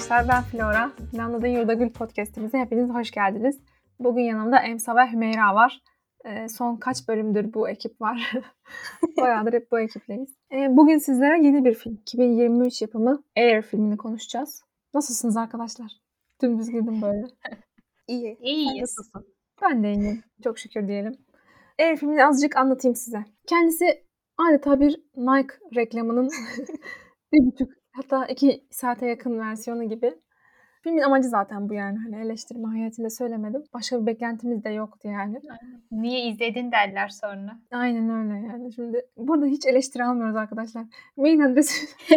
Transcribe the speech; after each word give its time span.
Arkadaşlar, 0.00 0.28
ben 0.28 0.42
Flora. 0.42 0.92
Planladığın 1.12 1.46
Yurda 1.46 1.74
Gül 1.74 1.90
podcastimize 1.90 2.58
hepiniz 2.58 2.90
hoş 2.90 3.10
geldiniz. 3.10 3.60
Bugün 3.98 4.22
yanımda 4.22 4.58
Emsa 4.58 4.96
ve 4.96 5.12
Hümeyra 5.12 5.54
var. 5.54 5.80
Ee, 6.24 6.48
son 6.48 6.76
kaç 6.76 7.08
bölümdür 7.08 7.54
bu 7.54 7.68
ekip 7.68 8.00
var. 8.00 8.32
Bayağıdır 9.20 9.52
hep 9.52 9.72
bu 9.72 9.80
ekipleyiz. 9.80 10.36
Ee, 10.52 10.76
bugün 10.76 10.98
sizlere 10.98 11.46
yeni 11.46 11.64
bir 11.64 11.74
film, 11.74 11.94
2023 11.94 12.82
yapımı 12.82 13.22
Air 13.36 13.62
filmini 13.62 13.96
konuşacağız. 13.96 14.62
Nasılsınız 14.94 15.36
arkadaşlar? 15.36 15.92
Dümdüz 16.42 16.70
girdim 16.70 17.02
böyle. 17.02 17.26
İyi. 18.08 18.38
İyiyiz. 18.40 18.80
Nasılsın? 18.80 19.34
Ben 19.62 19.82
de 19.82 19.92
iyiyim. 19.92 20.22
Çok 20.44 20.58
şükür 20.58 20.88
diyelim. 20.88 21.12
Air 21.78 21.96
filmini 21.96 22.26
azıcık 22.26 22.56
anlatayım 22.56 22.96
size. 22.96 23.24
Kendisi 23.46 24.04
adeta 24.38 24.80
bir 24.80 25.02
Nike 25.16 25.54
reklamının 25.76 26.30
bir 27.32 27.46
buçuk 27.46 27.79
hatta 27.92 28.26
iki 28.26 28.64
saate 28.70 29.06
yakın 29.06 29.38
versiyonu 29.38 29.88
gibi. 29.88 30.14
Filmin 30.82 31.00
amacı 31.00 31.28
zaten 31.28 31.68
bu 31.68 31.74
yani. 31.74 31.98
Hani 31.98 32.26
eleştirme 32.26 32.68
hayatında 32.68 33.10
söylemedim. 33.10 33.64
Başka 33.74 34.00
bir 34.00 34.06
beklentimiz 34.06 34.64
de 34.64 34.70
yoktu 34.70 35.08
yani. 35.08 35.40
Niye 35.92 36.28
izledin 36.28 36.72
derler 36.72 37.08
sonra. 37.08 37.58
Aynen 37.70 38.10
öyle 38.10 38.46
yani. 38.46 38.72
Şimdi 38.72 39.06
burada 39.16 39.46
hiç 39.46 39.66
eleştiri 39.66 40.04
almıyoruz 40.04 40.36
arkadaşlar. 40.36 40.84
Mail 41.16 41.44
adresi 41.44 41.86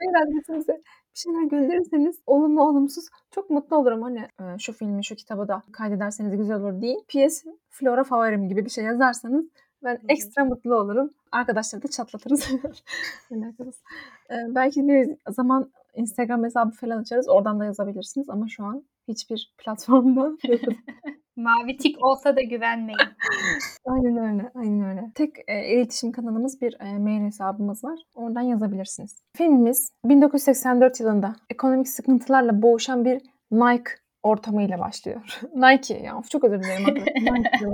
mail 0.00 0.22
adresimize 0.22 0.72
bir 1.14 1.18
şeyler 1.18 1.42
gönderirseniz 1.42 2.22
olumlu 2.26 2.62
olumsuz 2.62 3.04
çok 3.30 3.50
mutlu 3.50 3.76
olurum. 3.76 4.02
Hani 4.02 4.18
e, 4.18 4.58
şu 4.58 4.72
filmi 4.72 5.04
şu 5.04 5.14
kitabı 5.14 5.48
da 5.48 5.62
kaydederseniz 5.72 6.36
güzel 6.36 6.56
olur 6.56 6.80
değil. 6.82 6.98
PS 7.08 7.44
Flora 7.70 8.04
favorim 8.04 8.48
gibi 8.48 8.64
bir 8.64 8.70
şey 8.70 8.84
yazarsanız 8.84 9.44
ben 9.84 10.00
ekstra 10.08 10.44
mutlu 10.44 10.74
olurum. 10.74 11.10
Arkadaşları 11.32 11.82
da 11.82 11.88
çatlatırız. 11.88 12.48
Ee, 14.30 14.54
belki 14.54 14.88
bir 14.88 15.16
zaman 15.28 15.70
Instagram 15.94 16.44
hesabı 16.44 16.70
falan 16.70 16.98
açarız. 16.98 17.28
Oradan 17.28 17.60
da 17.60 17.64
yazabilirsiniz 17.64 18.30
ama 18.30 18.48
şu 18.48 18.64
an 18.64 18.84
hiçbir 19.08 19.52
platformda 19.58 20.32
Mavi 21.36 21.76
tik 21.76 22.04
olsa 22.04 22.36
da 22.36 22.42
güvenmeyin. 22.42 22.98
Aynen 23.86 24.16
öyle, 24.16 24.50
aynen 24.54 24.90
öyle. 24.90 25.10
Tek 25.14 25.30
e, 25.48 25.74
iletişim 25.74 26.12
kanalımız 26.12 26.60
bir 26.60 26.76
e, 26.80 26.98
mail 26.98 27.20
hesabımız 27.20 27.84
var. 27.84 27.98
Oradan 28.14 28.40
yazabilirsiniz. 28.40 29.22
Filmimiz 29.36 29.92
1984 30.04 31.00
yılında 31.00 31.36
ekonomik 31.50 31.88
sıkıntılarla 31.88 32.62
boğuşan 32.62 33.04
bir 33.04 33.22
Nike 33.50 33.90
ortamıyla 34.22 34.78
başlıyor. 34.78 35.40
Nike 35.54 35.94
ya 35.94 36.22
çok 36.30 36.44
özür 36.44 36.62
dilerim. 36.62 36.94
Nike. 36.94 37.66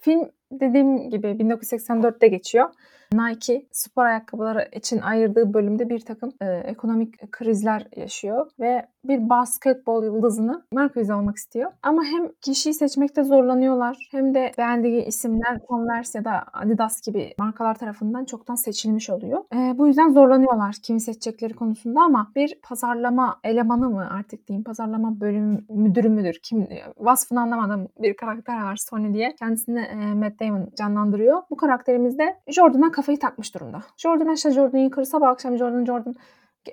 Film 0.00 0.30
dediğim 0.52 1.10
gibi 1.10 1.26
1984'te 1.26 2.28
geçiyor. 2.28 2.70
Nike 3.12 3.66
spor 3.72 4.04
ayakkabıları 4.04 4.68
için 4.72 5.00
ayırdığı 5.00 5.54
bölümde 5.54 5.88
bir 5.88 6.00
takım 6.00 6.32
e, 6.40 6.46
ekonomik 6.46 7.32
krizler 7.32 7.86
yaşıyor 7.96 8.50
ve 8.60 8.86
bir 9.04 9.28
basketbol 9.28 10.04
yıldızını 10.04 10.62
marka 10.72 11.00
yüzü 11.00 11.12
olmak 11.12 11.36
istiyor. 11.36 11.72
Ama 11.82 12.04
hem 12.04 12.28
kişiyi 12.40 12.74
seçmekte 12.74 13.24
zorlanıyorlar 13.24 14.08
hem 14.10 14.34
de 14.34 14.52
beğendiği 14.58 15.04
isimler 15.04 15.58
Converse 15.68 16.18
ya 16.18 16.24
da 16.24 16.44
Adidas 16.52 17.00
gibi 17.00 17.34
markalar 17.38 17.74
tarafından 17.74 18.24
çoktan 18.24 18.54
seçilmiş 18.54 19.10
oluyor. 19.10 19.44
E, 19.54 19.78
bu 19.78 19.86
yüzden 19.86 20.08
zorlanıyorlar 20.08 20.76
kimi 20.82 21.00
seçecekleri 21.00 21.54
konusunda 21.54 22.00
ama 22.00 22.32
bir 22.36 22.58
pazarlama 22.62 23.40
elemanı 23.44 23.90
mı 23.90 24.08
artık 24.10 24.48
diyeyim 24.48 24.64
pazarlama 24.64 25.20
bölüm 25.20 25.66
müdürü 25.68 26.08
müdür 26.08 26.40
kim 26.42 26.68
vasfını 26.98 27.40
anlamadım 27.40 27.88
bir 27.98 28.16
karakter 28.16 28.62
var 28.62 28.76
Sony 28.76 29.14
diye 29.14 29.34
kendisini 29.34 29.80
e, 29.80 30.14
Matt 30.14 30.40
Damon 30.40 30.70
canlandırıyor. 30.78 31.42
Bu 31.50 31.56
karakterimiz 31.56 32.18
de 32.18 32.36
Jordan'a 32.48 32.90
kafayı 32.98 33.18
takmış 33.18 33.54
durumda. 33.54 33.82
Jordan 33.96 34.34
işte 34.34 34.50
Jordan'ı 34.50 34.82
yukarı 34.82 35.06
sabah 35.06 35.28
akşam 35.28 35.56
Jordan 35.56 35.84
Jordan 35.84 36.14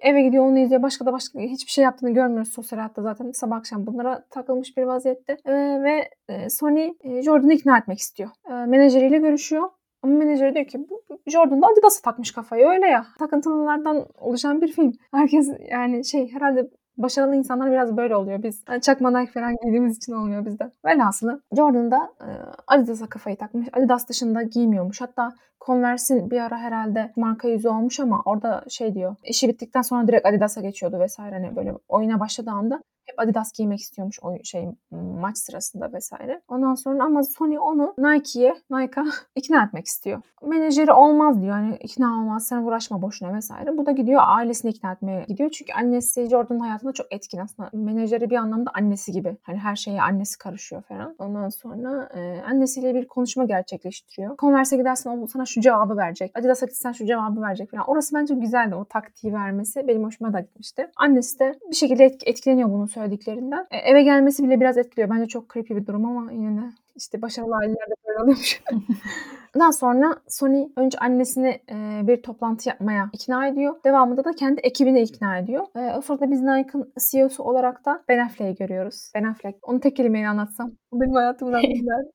eve 0.01 0.21
gidiyor 0.21 0.45
onu 0.45 0.59
izliyor. 0.59 0.81
Başka 0.81 1.05
da 1.05 1.13
başka 1.13 1.39
hiçbir 1.39 1.71
şey 1.71 1.83
yaptığını 1.83 2.11
görmüyoruz 2.11 2.53
sosyal 2.53 2.79
hayatta 2.79 3.01
zaten. 3.01 3.31
Sabah 3.31 3.57
akşam 3.57 3.87
bunlara 3.87 4.25
takılmış 4.29 4.77
bir 4.77 4.83
vaziyette. 4.83 5.37
Ee, 5.45 5.53
ve 5.83 6.09
e, 6.29 6.49
Sony 6.49 6.93
e, 7.03 7.21
Jordan'ı 7.21 7.53
ikna 7.53 7.77
etmek 7.77 7.99
istiyor. 7.99 8.29
E, 8.49 8.53
menajeriyle 8.53 9.17
görüşüyor. 9.17 9.69
Ama 10.03 10.13
menajeri 10.13 10.55
diyor 10.55 10.65
ki 10.65 10.87
Jordan 11.27 11.61
da 11.61 11.67
Adidas'a 11.67 12.01
takmış 12.01 12.31
kafayı 12.31 12.67
öyle 12.67 12.87
ya. 12.87 13.05
Takıntılılardan 13.19 14.05
oluşan 14.17 14.61
bir 14.61 14.71
film. 14.71 14.93
Herkes 15.11 15.49
yani 15.71 16.05
şey 16.05 16.31
herhalde 16.31 16.69
başarılı 16.97 17.35
insanlar 17.35 17.71
biraz 17.71 17.97
böyle 17.97 18.15
oluyor. 18.15 18.43
Biz 18.43 18.63
yani 18.69 18.81
çakma 18.81 19.19
Nike 19.19 19.31
falan 19.31 19.55
giydiğimiz 19.63 19.97
için 19.97 20.13
olmuyor 20.13 20.45
bizde. 20.45 20.71
Velhasılı 20.85 21.41
Jordan 21.55 21.91
da 21.91 22.09
e, 22.21 22.29
Adidas'a 22.67 23.07
kafayı 23.07 23.37
takmış. 23.37 23.67
Adidas 23.73 24.09
dışında 24.09 24.41
giymiyormuş. 24.41 25.01
Hatta 25.01 25.33
Converse'in 25.65 26.31
bir 26.31 26.41
ara 26.41 26.57
herhalde 26.57 27.11
marka 27.15 27.47
yüzü 27.47 27.69
olmuş 27.69 27.99
ama 27.99 28.21
orada 28.25 28.63
şey 28.69 28.93
diyor. 28.95 29.15
İşi 29.23 29.47
bittikten 29.47 29.81
sonra 29.81 30.07
direkt 30.07 30.25
Adidas'a 30.25 30.61
geçiyordu 30.61 30.99
vesaire. 30.99 31.35
Hani 31.35 31.55
böyle 31.55 31.73
oyuna 31.89 32.19
başladığı 32.19 32.51
anda 32.51 32.83
hep 33.05 33.19
Adidas 33.19 33.51
giymek 33.51 33.79
istiyormuş 33.79 34.19
o 34.21 34.37
şey 34.43 34.67
maç 34.91 35.37
sırasında 35.37 35.93
vesaire. 35.93 36.41
Ondan 36.47 36.75
sonra 36.75 37.03
ama 37.03 37.23
Sony 37.23 37.59
onu 37.59 37.93
Nike'ye, 37.97 38.55
Nike'a 38.71 39.05
ikna 39.35 39.63
etmek 39.63 39.85
istiyor. 39.85 40.21
Menajeri 40.43 40.91
olmaz 40.91 41.41
diyor. 41.41 41.53
Hani 41.53 41.75
ikna 41.75 42.07
olmaz 42.07 42.47
sen 42.47 42.57
uğraşma 42.57 43.01
boşuna 43.01 43.33
vesaire. 43.33 43.77
Bu 43.77 43.85
da 43.85 43.91
gidiyor 43.91 44.21
ailesini 44.25 44.71
ikna 44.71 44.91
etmeye 44.91 45.25
gidiyor. 45.27 45.49
Çünkü 45.49 45.73
annesi 45.73 46.29
Jordan'ın 46.29 46.59
hayatında 46.59 46.93
çok 46.93 47.13
etkin 47.13 47.37
aslında. 47.37 47.69
Menajeri 47.73 48.29
bir 48.29 48.35
anlamda 48.35 48.71
annesi 48.73 49.11
gibi. 49.11 49.37
Hani 49.43 49.57
her 49.57 49.75
şeye 49.75 50.01
annesi 50.01 50.37
karışıyor 50.37 50.81
falan. 50.81 51.15
Ondan 51.19 51.49
sonra 51.49 52.09
e, 52.13 52.41
annesiyle 52.41 52.95
bir 52.95 53.07
konuşma 53.07 53.45
gerçekleştiriyor. 53.45 54.37
Converse'e 54.37 54.77
gidersen 54.77 55.21
o 55.23 55.27
sana 55.27 55.45
şu 55.45 55.61
cevabı 55.61 55.97
verecek. 55.97 56.31
Adidas'a 56.35 56.65
gitsen 56.65 56.91
şu 56.91 57.05
cevabı 57.05 57.41
verecek 57.41 57.71
falan. 57.71 57.89
Orası 57.89 58.15
bence 58.15 58.35
güzeldi 58.35 58.75
o 58.75 58.85
taktiği 58.85 59.33
vermesi. 59.33 59.87
Benim 59.87 60.03
hoşuma 60.03 60.33
da 60.33 60.39
gitmişti. 60.39 60.89
Annesi 60.95 61.39
de 61.39 61.59
bir 61.69 61.75
şekilde 61.75 62.05
etkileniyor 62.25 62.69
bunun 62.69 62.85
söylediklerinden. 62.95 63.67
E, 63.71 63.77
eve 63.77 64.03
gelmesi 64.03 64.43
bile 64.43 64.59
biraz 64.59 64.77
etkiliyor. 64.77 65.09
Bence 65.09 65.27
çok 65.27 65.53
creepy 65.53 65.75
bir 65.75 65.87
durum 65.87 66.05
ama 66.05 66.31
yine 66.31 66.61
de 66.61 66.65
işte 66.95 67.21
başarılı 67.21 67.55
ailelerde 67.55 67.93
böyle 68.07 68.19
oluyormuş. 68.19 68.63
Daha 69.59 69.71
sonra 69.71 70.15
Sony 70.27 70.67
önce 70.77 70.97
annesini 70.97 71.59
e, 71.71 72.07
bir 72.07 72.21
toplantı 72.21 72.69
yapmaya 72.69 73.09
ikna 73.13 73.47
ediyor. 73.47 73.75
Devamında 73.85 74.23
da 74.23 74.31
kendi 74.31 74.61
ekibini 74.61 75.01
ikna 75.01 75.37
ediyor. 75.37 75.65
E, 75.75 75.97
o 75.97 76.01
sırada 76.01 76.31
biz 76.31 76.41
Nike'ın 76.41 76.93
CEO'su 77.11 77.43
olarak 77.43 77.85
da 77.85 78.03
Ben 78.09 78.19
Affleck'i 78.19 78.55
görüyoruz. 78.55 79.11
Ben 79.15 79.23
Affleck. 79.23 79.57
Onu 79.69 79.79
tek 79.79 79.95
kelimeyle 79.95 80.27
anlatsam. 80.27 80.71
O 80.91 81.01
benim 81.01 81.15
hayatımdan 81.15 81.61
güzel. 81.73 82.11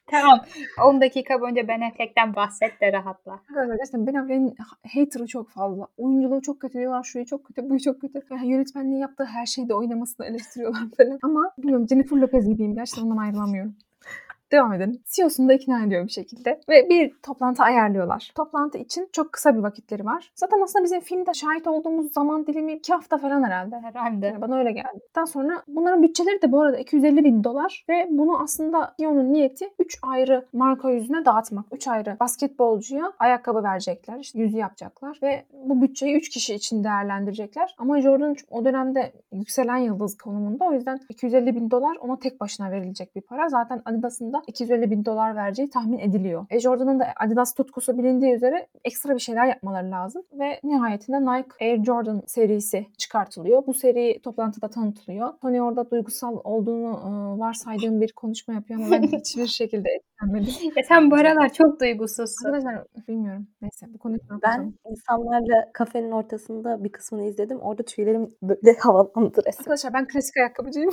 Tamam. 0.07 0.39
10 0.85 1.01
dakika 1.01 1.41
boyunca 1.41 1.67
Ben 1.67 1.81
Affleck'ten 1.81 2.35
bahset 2.35 2.81
de 2.81 2.93
rahatla. 2.93 3.31
Arkadaşlar 3.31 3.75
gerçekten 3.75 4.07
Ben 4.07 4.13
Affleck'in 4.13 4.55
hater'ı 4.93 5.27
çok 5.27 5.49
fazla. 5.49 5.87
Oyunculuğu 5.97 6.41
çok 6.41 6.59
kötü 6.59 6.73
diyorlar. 6.79 7.03
Şuyu 7.03 7.25
çok 7.25 7.45
kötü, 7.45 7.69
buyu 7.69 7.79
çok 7.79 8.01
kötü. 8.01 8.19
Yani 8.31 8.51
yönetmenliği 8.51 9.01
yaptığı 9.01 9.25
her 9.25 9.45
şeyde 9.45 9.73
oynamasını 9.73 10.25
eleştiriyorlar 10.25 10.81
falan. 10.97 11.19
Ama 11.21 11.51
bilmiyorum 11.57 11.87
Jennifer 11.87 12.17
Lopez 12.17 12.49
gibiyim. 12.49 12.75
Gerçekten 12.75 13.03
ondan 13.03 13.17
ayrılamıyorum. 13.17 13.75
Devam 14.53 14.73
edelim. 14.73 15.01
CEO'sunu 15.05 15.49
da 15.49 15.53
ikna 15.53 15.83
ediyor 15.83 16.05
bir 16.05 16.11
şekilde. 16.11 16.61
Ve 16.69 16.89
bir 16.89 17.13
toplantı 17.23 17.63
ayarlıyorlar. 17.63 18.31
Toplantı 18.35 18.77
için 18.77 19.09
çok 19.11 19.33
kısa 19.33 19.57
bir 19.57 19.63
vakitleri 19.63 20.05
var. 20.05 20.31
Zaten 20.35 20.61
aslında 20.63 20.83
bizim 20.83 20.99
filmde 20.99 21.33
şahit 21.33 21.67
olduğumuz 21.67 22.13
zaman 22.13 22.47
dilimi 22.47 22.73
iki 22.73 22.93
hafta 22.93 23.17
falan 23.17 23.43
herhalde. 23.43 23.75
Herhalde. 23.79 24.25
Yani 24.25 24.41
bana 24.41 24.57
öyle 24.57 24.71
geldi. 24.71 24.99
Daha 25.15 25.25
sonra 25.25 25.63
bunların 25.67 26.03
bütçeleri 26.03 26.41
de 26.41 26.51
bu 26.51 26.61
arada 26.61 26.77
250 26.77 27.23
bin 27.23 27.43
dolar. 27.43 27.85
Ve 27.89 28.07
bunu 28.09 28.41
aslında 28.43 28.93
CEO'nun 28.99 29.33
niyeti 29.33 29.69
3 29.79 29.99
ayrı 30.01 30.45
marka 30.53 30.91
yüzüne 30.91 31.25
dağıtmak. 31.25 31.65
3 31.71 31.87
ayrı 31.87 32.17
basketbolcuya 32.19 33.13
ayakkabı 33.19 33.63
verecekler. 33.63 34.19
İşte 34.19 34.39
yüzü 34.39 34.57
yapacaklar. 34.57 35.19
Ve 35.23 35.45
bu 35.53 35.81
bütçeyi 35.81 36.15
3 36.15 36.29
kişi 36.29 36.55
için 36.55 36.83
değerlendirecekler. 36.83 37.75
Ama 37.77 38.01
Jordan 38.01 38.35
o 38.51 38.65
dönemde 38.65 39.13
yükselen 39.31 39.77
yıldız 39.77 40.17
konumunda. 40.17 40.65
O 40.65 40.73
yüzden 40.73 40.99
250 41.09 41.55
bin 41.55 41.71
dolar 41.71 41.97
ona 42.01 42.19
tek 42.19 42.39
başına 42.39 42.71
verilecek 42.71 43.15
bir 43.15 43.21
para. 43.21 43.49
Zaten 43.49 43.81
Adidas'ın 43.85 44.33
da 44.33 44.42
250 44.47 44.91
bin 44.91 45.05
dolar 45.05 45.35
vereceği 45.35 45.69
tahmin 45.69 45.99
ediliyor. 45.99 46.45
E 46.49 46.59
Jordan'ın 46.59 46.99
da 46.99 47.07
Adidas 47.19 47.53
tutkusu 47.53 47.97
bilindiği 47.97 48.33
üzere 48.33 48.67
ekstra 48.83 49.15
bir 49.15 49.19
şeyler 49.19 49.45
yapmaları 49.45 49.91
lazım. 49.91 50.23
Ve 50.39 50.59
nihayetinde 50.63 51.21
Nike 51.21 51.65
Air 51.65 51.83
Jordan 51.83 52.21
serisi 52.27 52.87
çıkartılıyor. 52.97 53.67
Bu 53.67 53.73
seri 53.73 54.19
toplantıda 54.23 54.67
tanıtılıyor. 54.67 55.33
Tony 55.41 55.61
orada 55.61 55.91
duygusal 55.91 56.39
olduğunu 56.43 56.89
e, 56.89 57.39
varsaydığım 57.39 58.01
bir 58.01 58.11
konuşma 58.11 58.53
yapıyor 58.53 58.79
ama 58.79 58.91
ben 58.91 59.01
hiçbir 59.01 59.47
şekilde 59.59 59.89
etkilenmedim. 59.89 60.71
Ya 60.75 60.83
sen 60.87 61.11
bu 61.11 61.15
aralar 61.15 61.53
çok 61.53 61.79
duygusuzsun. 61.79 62.45
Arkadaşlar 62.45 62.85
bilmiyorum. 63.07 63.47
Neyse 63.61 63.85
bu 63.93 63.97
konuyu 63.97 64.19
Ben 64.43 64.73
insanlarla 64.89 65.71
kafenin 65.73 66.11
ortasında 66.11 66.83
bir 66.83 66.91
kısmını 66.91 67.23
izledim. 67.23 67.59
Orada 67.59 67.83
tüylerim 67.83 68.29
böyle 68.41 68.77
havalandı 68.79 69.41
resmen. 69.47 69.63
Arkadaşlar 69.63 69.93
ben 69.93 70.07
klasik 70.07 70.37
ayakkabıcıyım. 70.37 70.91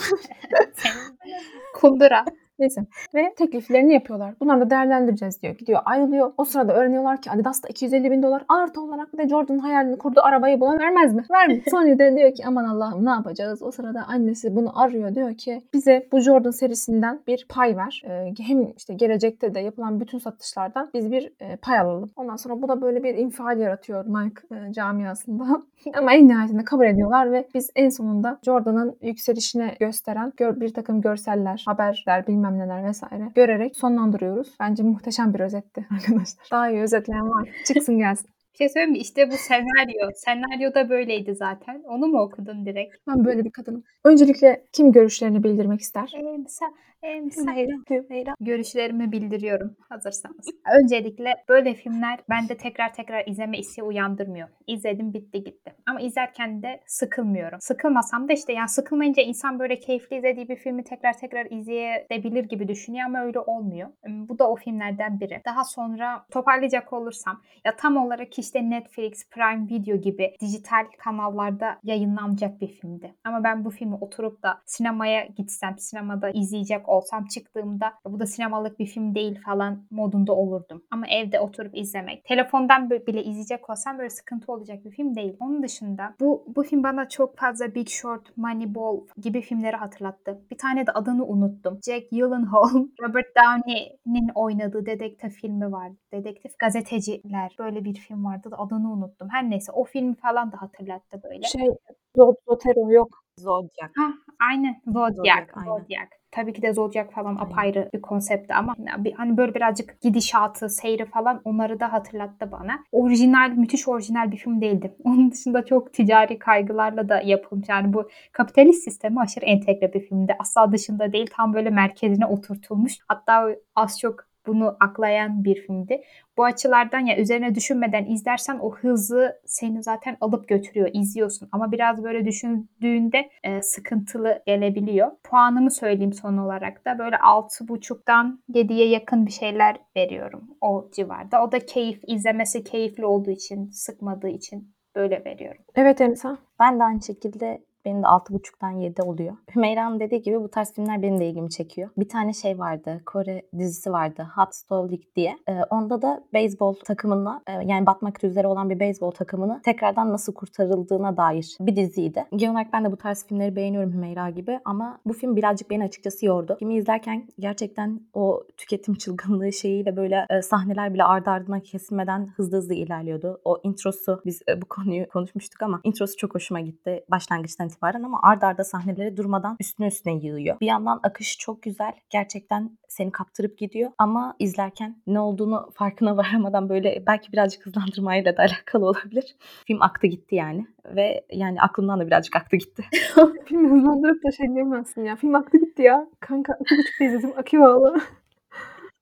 Kundura. 1.74 2.24
Neyse. 2.60 2.80
Ve 3.14 3.34
tekliflerini 3.36 3.92
yapıyorlar. 3.92 4.34
Bunları 4.40 4.60
da 4.60 4.70
değerlendireceğiz 4.70 5.42
diyor. 5.42 5.54
Gidiyor 5.54 5.80
ayrılıyor. 5.84 6.32
O 6.38 6.44
sırada 6.44 6.74
öğreniyorlar 6.74 7.22
ki 7.22 7.30
Adidas'ta 7.30 7.68
250 7.68 8.10
bin 8.10 8.22
dolar 8.22 8.42
artı 8.48 8.80
olarak 8.80 9.12
bir 9.12 9.18
de 9.18 9.28
Jordan'ın 9.28 9.58
hayalini 9.58 9.98
kurduğu 9.98 10.20
arabayı 10.20 10.60
buna 10.60 10.78
vermez 10.78 11.14
mi? 11.14 11.24
Vermiyor. 11.30 11.62
Sonradan 11.70 12.16
diyor 12.16 12.34
ki 12.34 12.42
aman 12.46 12.64
Allah'ım 12.64 13.04
ne 13.04 13.10
yapacağız? 13.10 13.62
O 13.62 13.70
sırada 13.70 14.04
annesi 14.08 14.56
bunu 14.56 14.80
arıyor. 14.80 15.14
Diyor 15.14 15.34
ki 15.34 15.62
bize 15.74 16.06
bu 16.12 16.20
Jordan 16.20 16.50
serisinden 16.50 17.20
bir 17.26 17.46
pay 17.48 17.76
ver. 17.76 18.02
Ee, 18.06 18.34
hem 18.38 18.72
işte 18.76 18.94
gelecekte 18.94 19.54
de 19.54 19.60
yapılan 19.60 20.00
bütün 20.00 20.18
satışlardan 20.18 20.90
biz 20.94 21.10
bir 21.10 21.32
e, 21.40 21.56
pay 21.56 21.78
alalım. 21.78 22.10
Ondan 22.16 22.36
sonra 22.36 22.62
bu 22.62 22.68
da 22.68 22.82
böyle 22.82 23.02
bir 23.02 23.14
infial 23.14 23.58
yaratıyor 23.58 24.04
Nike 24.04 24.42
e, 24.56 24.72
camiasında. 24.72 25.44
Ama 25.94 26.14
en 26.14 26.28
nihayetinde 26.28 26.64
kabul 26.64 26.86
ediyorlar 26.86 27.32
ve 27.32 27.48
biz 27.54 27.70
en 27.76 27.88
sonunda 27.88 28.38
Jordan'ın 28.42 28.96
yükselişine 29.02 29.76
gösteren 29.80 30.32
gör, 30.36 30.60
bir 30.60 30.74
takım 30.74 31.00
görseller, 31.00 31.62
haberler, 31.66 32.26
bilmem 32.26 32.49
neler 32.58 32.84
vesaire 32.84 33.32
görerek 33.34 33.76
sonlandırıyoruz. 33.76 34.54
Bence 34.60 34.82
muhteşem 34.82 35.34
bir 35.34 35.40
özetti 35.40 35.86
arkadaşlar. 35.94 36.46
Daha 36.50 36.70
iyi 36.70 36.80
özetleyen 36.80 37.30
var. 37.30 37.48
Çıksın 37.66 37.98
gelsin. 37.98 38.30
Bir 38.52 38.58
şey 38.58 38.68
söyleyeyim 38.68 38.92
mi? 38.92 38.98
İşte 38.98 39.30
bu 39.30 39.34
senaryo. 39.36 40.10
Senaryo 40.14 40.74
da 40.74 40.88
böyleydi 40.90 41.34
zaten. 41.34 41.82
Onu 41.86 42.06
mu 42.06 42.20
okudun 42.20 42.66
direkt? 42.66 42.96
Ben 43.08 43.24
böyle 43.24 43.44
bir 43.44 43.50
kadınım. 43.50 43.84
Öncelikle 44.04 44.64
kim 44.72 44.92
görüşlerini 44.92 45.44
bildirmek 45.44 45.80
ister? 45.80 46.12
Emsa, 46.16 46.66
Hümeyra, 47.02 47.72
Hümeyra. 47.90 48.34
Görüşlerimi 48.40 49.12
bildiriyorum 49.12 49.76
hazırsanız. 49.88 50.46
Öncelikle 50.82 51.34
böyle 51.48 51.74
filmler 51.74 52.18
bende 52.30 52.56
tekrar 52.56 52.94
tekrar 52.94 53.26
izleme 53.26 53.58
isteği 53.58 53.82
uyandırmıyor. 53.82 54.48
İzledim 54.66 55.14
bitti 55.14 55.44
gitti. 55.44 55.74
Ama 55.86 56.00
izlerken 56.00 56.62
de 56.62 56.80
sıkılmıyorum. 56.86 57.60
Sıkılmasam 57.60 58.28
da 58.28 58.32
işte 58.32 58.52
yani 58.52 58.68
sıkılmayınca 58.68 59.22
insan 59.22 59.58
böyle 59.58 59.78
keyifli 59.80 60.16
izlediği 60.16 60.48
bir 60.48 60.56
filmi 60.56 60.84
tekrar 60.84 61.18
tekrar 61.18 61.46
izleyebilir 61.50 62.44
gibi 62.44 62.68
düşünüyor 62.68 63.06
ama 63.06 63.24
öyle 63.24 63.38
olmuyor. 63.38 63.88
Bu 64.08 64.38
da 64.38 64.50
o 64.50 64.56
filmlerden 64.56 65.20
biri. 65.20 65.42
Daha 65.46 65.64
sonra 65.64 66.24
toparlayacak 66.30 66.92
olursam 66.92 67.42
ya 67.64 67.76
tam 67.76 67.96
olarak 67.96 68.38
işte 68.38 68.70
Netflix, 68.70 69.30
Prime 69.30 69.68
Video 69.68 69.96
gibi 69.96 70.34
dijital 70.40 70.86
kanallarda 70.98 71.78
yayınlanacak 71.82 72.60
bir 72.60 72.68
filmdi. 72.68 73.14
Ama 73.24 73.44
ben 73.44 73.64
bu 73.64 73.70
filmi 73.70 73.94
oturup 73.94 74.42
da 74.42 74.62
sinemaya 74.64 75.24
gitsem, 75.24 75.78
sinemada 75.78 76.30
izleyecek 76.30 76.89
olsam 76.90 77.26
çıktığımda 77.26 77.92
bu 78.06 78.20
da 78.20 78.26
sinemalık 78.26 78.78
bir 78.78 78.86
film 78.86 79.14
değil 79.14 79.40
falan 79.44 79.86
modunda 79.90 80.32
olurdum. 80.32 80.82
Ama 80.90 81.06
evde 81.08 81.40
oturup 81.40 81.76
izlemek, 81.76 82.24
telefondan 82.24 82.90
bile 82.90 83.24
izleyecek 83.24 83.70
olsam 83.70 83.98
böyle 83.98 84.10
sıkıntı 84.10 84.52
olacak 84.52 84.84
bir 84.84 84.90
film 84.90 85.14
değil. 85.14 85.36
Onun 85.40 85.62
dışında 85.62 86.14
bu 86.20 86.44
bu 86.56 86.62
film 86.62 86.82
bana 86.82 87.08
çok 87.08 87.38
fazla 87.38 87.74
Big 87.74 87.88
Short, 87.88 88.36
Moneyball 88.36 89.00
gibi 89.16 89.40
filmleri 89.40 89.76
hatırlattı. 89.76 90.40
Bir 90.50 90.58
tane 90.58 90.86
de 90.86 90.92
adını 90.92 91.26
unuttum. 91.26 91.78
Jack 91.86 92.10
Gyllenhaal, 92.10 92.86
Robert 93.02 93.26
Downey'nin 93.36 94.30
oynadığı 94.34 94.86
dedektif 94.86 95.32
filmi 95.32 95.72
vardı. 95.72 95.96
Dedektif 96.12 96.58
gazeteciler 96.58 97.56
böyle 97.58 97.84
bir 97.84 97.94
film 97.94 98.24
vardı 98.24 98.50
da 98.50 98.58
adını 98.58 98.92
unuttum. 98.92 99.28
Her 99.30 99.50
neyse 99.50 99.72
o 99.72 99.84
filmi 99.84 100.14
falan 100.14 100.52
da 100.52 100.62
hatırlattı 100.62 101.20
böyle. 101.24 101.42
Şey, 101.42 101.68
Zod- 102.16 102.36
Zotero 102.48 102.92
yok. 102.92 103.08
Zodiac. 103.38 103.92
Ha, 103.96 104.08
aynen. 104.50 104.80
Zodiac. 104.86 105.16
Zodiac, 105.16 105.48
aynen. 105.54 105.70
Zodiac. 105.70 106.19
Tabii 106.32 106.52
ki 106.52 106.62
de 106.62 106.72
Zodiac 106.72 107.10
falan 107.10 107.36
Aynen. 107.36 107.40
apayrı 107.40 107.90
bir 107.94 108.02
konseptti 108.02 108.54
ama 108.54 108.74
bir- 108.98 109.12
hani 109.12 109.36
böyle 109.36 109.54
birazcık 109.54 110.00
gidişatı, 110.00 110.68
seyri 110.68 111.04
falan 111.06 111.40
onları 111.44 111.80
da 111.80 111.92
hatırlattı 111.92 112.52
bana. 112.52 112.78
Orijinal, 112.92 113.50
müthiş 113.50 113.88
orijinal 113.88 114.32
bir 114.32 114.36
film 114.36 114.60
değildi. 114.60 114.96
Onun 115.04 115.30
dışında 115.30 115.64
çok 115.64 115.92
ticari 115.92 116.38
kaygılarla 116.38 117.08
da 117.08 117.20
yapılmış. 117.20 117.68
Yani 117.68 117.92
bu 117.92 118.08
kapitalist 118.32 118.84
sisteme 118.84 119.20
aşırı 119.20 119.44
entegre 119.44 119.92
bir 119.94 120.00
filmdi. 120.00 120.36
Asla 120.38 120.72
dışında 120.72 121.12
değil, 121.12 121.26
tam 121.32 121.54
böyle 121.54 121.70
merkezine 121.70 122.26
oturtulmuş. 122.26 122.98
Hatta 123.08 123.48
az 123.76 124.00
çok 124.00 124.29
bunu 124.46 124.76
aklayan 124.80 125.44
bir 125.44 125.54
filmdi. 125.54 126.02
Bu 126.36 126.44
açılardan 126.44 127.00
ya 127.00 127.16
üzerine 127.16 127.54
düşünmeden 127.54 128.04
izlersen 128.04 128.58
o 128.58 128.74
hızı 128.74 129.40
seni 129.46 129.82
zaten 129.82 130.16
alıp 130.20 130.48
götürüyor, 130.48 130.90
izliyorsun. 130.92 131.48
Ama 131.52 131.72
biraz 131.72 132.04
böyle 132.04 132.24
düşündüğünde 132.24 133.30
e, 133.42 133.62
sıkıntılı 133.62 134.42
gelebiliyor. 134.46 135.10
Puanımı 135.22 135.70
söyleyeyim 135.70 136.12
son 136.12 136.36
olarak 136.36 136.84
da 136.84 136.98
böyle 136.98 137.16
6.5'dan 137.16 138.42
7'ye 138.52 138.88
yakın 138.88 139.26
bir 139.26 139.32
şeyler 139.32 139.76
veriyorum 139.96 140.44
o 140.60 140.88
civarda. 140.92 141.44
O 141.44 141.52
da 141.52 141.58
keyif, 141.58 142.00
izlemesi 142.06 142.64
keyifli 142.64 143.06
olduğu 143.06 143.30
için, 143.30 143.70
sıkmadığı 143.70 144.28
için 144.28 144.72
böyle 144.94 145.24
veriyorum. 145.24 145.62
Evet 145.74 146.00
Emsa. 146.00 146.38
Ben 146.60 146.78
de 146.78 146.84
aynı 146.84 147.02
şekilde 147.02 147.62
benim 147.84 148.02
de 148.02 148.06
6.5'tan 148.06 148.80
7 148.80 149.02
oluyor. 149.02 149.36
Hümeyra'nın 149.54 150.00
dediği 150.00 150.22
gibi 150.22 150.40
bu 150.40 150.48
tarz 150.50 150.72
filmler 150.72 151.02
benim 151.02 151.20
de 151.20 151.26
ilgimi 151.26 151.50
çekiyor. 151.50 151.90
Bir 151.96 152.08
tane 152.08 152.32
şey 152.32 152.58
vardı. 152.58 153.02
Kore 153.06 153.42
dizisi 153.58 153.92
vardı. 153.92 154.28
Hot 154.36 154.54
Stove 154.54 154.90
League 154.90 155.06
diye. 155.16 155.38
Ee, 155.48 155.60
onda 155.70 156.02
da 156.02 156.24
beyzbol 156.32 156.74
takımına 156.74 157.42
e, 157.46 157.52
yani 157.52 157.86
batmak 157.86 158.24
üzere 158.24 158.46
olan 158.46 158.70
bir 158.70 158.80
beyzbol 158.80 159.10
takımını 159.10 159.60
tekrardan 159.64 160.12
nasıl 160.12 160.34
kurtarıldığına 160.34 161.16
dair 161.16 161.56
bir 161.60 161.76
diziydi. 161.76 162.24
Genel 162.36 162.52
olarak 162.52 162.72
ben 162.72 162.84
de 162.84 162.92
bu 162.92 162.96
tarz 162.96 163.26
filmleri 163.26 163.56
beğeniyorum 163.56 163.92
Hümeyra 163.92 164.30
gibi 164.30 164.60
ama 164.64 165.00
bu 165.06 165.12
film 165.12 165.36
birazcık 165.36 165.70
beni 165.70 165.84
açıkçası 165.84 166.26
yordu. 166.26 166.56
Filmi 166.58 166.76
izlerken 166.76 167.28
gerçekten 167.38 168.00
o 168.14 168.42
tüketim 168.56 168.94
çılgınlığı 168.94 169.52
şeyiyle 169.52 169.96
böyle 169.96 170.26
e, 170.30 170.42
sahneler 170.42 170.94
bile 170.94 171.04
ardı 171.04 171.30
ardına 171.30 171.60
kesilmeden 171.60 172.26
hızlı 172.36 172.56
hızlı 172.56 172.74
ilerliyordu. 172.74 173.40
O 173.44 173.58
introsu 173.62 174.22
biz 174.26 174.42
e, 174.48 174.62
bu 174.62 174.66
konuyu 174.66 175.08
konuşmuştuk 175.08 175.62
ama 175.62 175.80
introsu 175.84 176.16
çok 176.16 176.34
hoşuma 176.34 176.60
gitti 176.60 177.04
başlangıçtan 177.10 177.69
itibaren 177.70 178.02
ama 178.02 178.20
arda 178.22 178.46
arda 178.46 178.64
sahneleri 178.64 179.16
durmadan 179.16 179.56
üstüne 179.60 179.86
üstüne 179.86 180.14
yığıyor. 180.14 180.60
Bir 180.60 180.66
yandan 180.66 181.00
akışı 181.02 181.38
çok 181.38 181.62
güzel. 181.62 181.92
Gerçekten 182.10 182.78
seni 182.88 183.12
kaptırıp 183.12 183.58
gidiyor 183.58 183.90
ama 183.98 184.34
izlerken 184.38 185.02
ne 185.06 185.20
olduğunu 185.20 185.70
farkına 185.74 186.16
varamadan 186.16 186.68
böyle 186.68 187.02
belki 187.06 187.32
birazcık 187.32 187.66
hızlandırmayla 187.66 188.36
da 188.36 188.42
alakalı 188.42 188.86
olabilir. 188.86 189.36
Film 189.66 189.82
aktı 189.82 190.06
gitti 190.06 190.34
yani 190.34 190.66
ve 190.84 191.24
yani 191.32 191.60
aklımdan 191.60 192.00
da 192.00 192.06
birazcık 192.06 192.36
aktı 192.36 192.56
gitti. 192.56 192.84
Filmi 193.46 193.68
hızlandırıp 193.70 194.24
da 194.24 194.30
şey 194.30 194.46
diyemezsin 194.54 195.04
ya. 195.04 195.16
Film 195.16 195.34
aklı 195.34 195.58
gitti 195.58 195.82
ya. 195.82 196.06
Kanka 196.20 196.58
iki 196.60 196.78
buçukta 196.78 197.04
izledim. 197.04 197.32
Akıyor 197.38 197.62
valla. 197.62 198.00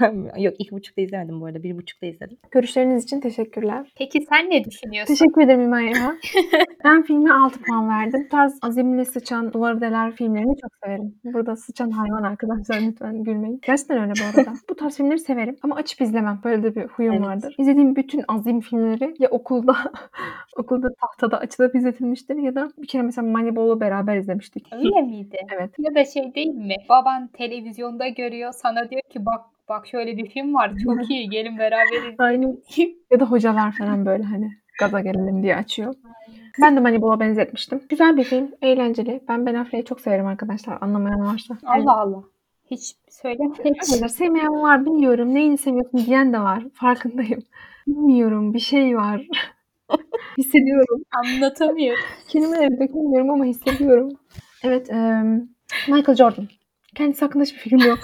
Yok 0.38 0.54
iki 0.58 0.70
buçukta 0.72 1.02
izlemedim 1.02 1.40
bu 1.40 1.46
arada. 1.46 1.62
Bir 1.62 1.76
buçukta 1.76 2.06
izledim. 2.06 2.36
Görüşleriniz 2.50 3.04
için 3.04 3.20
teşekkürler. 3.20 3.92
Peki 3.96 4.20
sen 4.28 4.50
ne 4.50 4.64
düşünüyorsun? 4.64 5.14
Teşekkür 5.14 5.42
ederim 5.42 5.60
İmayra. 5.60 6.16
ben 6.84 7.02
filme 7.02 7.32
6 7.32 7.62
puan 7.62 7.88
verdim. 7.88 8.22
Bu 8.24 8.28
tarz 8.28 8.58
azimli 8.62 9.04
sıçan, 9.04 9.52
duvarı 9.52 9.80
deler 9.80 10.12
filmlerini 10.12 10.56
çok 10.60 10.70
severim. 10.84 11.14
Burada 11.24 11.56
sıçan 11.56 11.90
hayvan 11.90 12.22
arkadaşlar 12.22 12.80
lütfen 12.80 13.24
gülmeyin. 13.24 13.60
Gerçekten 13.66 13.98
öyle 14.02 14.12
bu 14.12 14.38
arada. 14.38 14.52
bu 14.70 14.74
tarz 14.76 14.96
filmleri 14.96 15.18
severim 15.18 15.56
ama 15.62 15.74
açıp 15.76 16.00
izlemem. 16.00 16.40
Böyle 16.44 16.62
de 16.62 16.74
bir 16.74 16.82
huyum 16.82 17.14
Evet. 17.14 17.26
vardır. 17.26 17.54
İzlediğim 17.58 17.96
bütün 17.96 18.24
azim 18.28 18.60
filmleri 18.60 19.14
ya 19.18 19.28
okulda 19.28 19.76
okulda 20.56 20.88
tahtada 21.00 21.38
açılıp 21.38 21.74
izletilmiştir 21.74 22.36
ya 22.36 22.54
da 22.54 22.70
bir 22.78 22.86
kere 22.86 23.02
mesela 23.02 23.28
Moneyball'u 23.28 23.80
beraber 23.80 24.16
izlemiştik. 24.16 24.72
Öyle 24.72 25.02
miydi? 25.02 25.36
Evet. 25.56 25.70
Ya 25.78 25.94
da 25.94 26.04
şey 26.04 26.34
değil 26.34 26.54
mi? 26.54 26.76
Baban 26.88 27.26
televizyonda 27.26 28.08
görüyor 28.08 28.52
sana 28.52 28.90
diyor 28.90 29.02
ki 29.02 29.26
bak 29.26 29.40
bak 29.70 29.86
şöyle 29.86 30.16
bir 30.16 30.30
film 30.30 30.54
var 30.54 30.72
çok 30.84 31.10
iyi 31.10 31.30
gelin 31.30 31.58
beraber 31.58 31.84
izleyelim. 31.96 32.14
Aynen. 32.18 32.56
Ya 33.10 33.20
da 33.20 33.24
hocalar 33.24 33.72
falan 33.72 34.06
böyle 34.06 34.22
hani 34.22 34.50
gaza 34.78 35.00
gelelim 35.00 35.42
diye 35.42 35.56
açıyor. 35.56 35.94
Ben 36.62 36.76
de 36.76 36.80
Moneyball'a 36.80 37.20
benzetmiştim. 37.20 37.82
Güzel 37.88 38.16
bir 38.16 38.24
film, 38.24 38.50
eğlenceli. 38.62 39.20
Ben 39.28 39.46
Ben 39.46 39.54
Affleck'i 39.54 39.84
çok 39.84 40.00
severim 40.00 40.26
arkadaşlar. 40.26 40.78
Anlamayan 40.80 41.20
varsa. 41.20 41.58
Allah 41.66 42.00
Allah. 42.00 42.22
Hiç 42.70 42.94
söylemedim. 43.10 43.66
Arkadaşlar 43.66 44.08
sevmeyen 44.08 44.62
var 44.62 44.86
bilmiyorum. 44.86 45.34
Neyini 45.34 45.58
seviyorsun 45.58 46.06
diyen 46.06 46.32
de 46.32 46.40
var. 46.40 46.64
Farkındayım. 46.74 47.42
Bilmiyorum 47.86 48.54
bir 48.54 48.58
şey 48.58 48.96
var. 48.96 49.26
hissediyorum. 50.38 51.02
Anlatamıyorum. 51.12 52.04
Kelimeleri 52.28 52.80
dökemiyorum 52.80 53.30
ama 53.30 53.44
hissediyorum. 53.44 54.08
Evet. 54.62 54.90
em, 54.90 55.48
Michael 55.88 56.16
Jordan. 56.16 56.48
Kendisi 56.94 57.24
hakkında 57.24 57.44
hiçbir 57.44 57.58
fikrim 57.58 57.88
yok. 57.88 57.98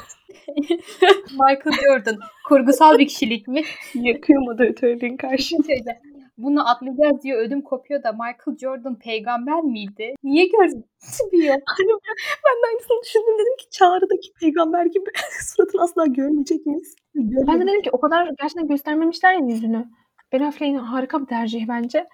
Michael 1.30 1.76
Jordan 1.86 2.18
kurgusal 2.48 2.98
bir 2.98 3.08
kişilik 3.08 3.48
mi? 3.48 3.62
Yakıyor 3.94 4.42
moderatörlüğün 4.42 5.16
karşı. 5.16 5.36
Bir 5.36 5.42
şey 5.42 5.58
söyleyeceğim. 5.58 5.98
Bunu 6.38 6.68
atlayacağız 6.70 7.22
diye 7.22 7.36
ödüm 7.36 7.62
kopuyor 7.62 8.02
da 8.02 8.12
Michael 8.12 8.58
Jordan 8.60 8.98
peygamber 8.98 9.60
miydi? 9.60 10.14
Niye 10.22 10.44
gözükmüyor? 10.46 11.56
Ben 12.44 12.62
de 12.62 12.66
aynısını 12.68 13.02
düşündüm. 13.04 13.34
Dedim 13.34 13.56
ki 13.58 13.70
Çağrı'daki 13.70 14.32
peygamber 14.40 14.86
gibi 14.86 15.10
suratını 15.40 15.82
asla 15.82 16.06
görmeyecek 16.06 16.66
miyiz? 16.66 16.94
Ben 17.14 17.60
de 17.60 17.66
dedim 17.66 17.82
ki 17.82 17.90
o 17.90 18.00
kadar 18.00 18.26
gerçekten 18.40 18.68
göstermemişler 18.68 19.32
ya 19.32 19.40
yüzünü. 19.46 19.84
Ben 20.32 20.40
Affleck'in 20.40 20.74
harika 20.74 21.20
bir 21.20 21.26
tercih 21.26 21.68
bence. 21.68 22.06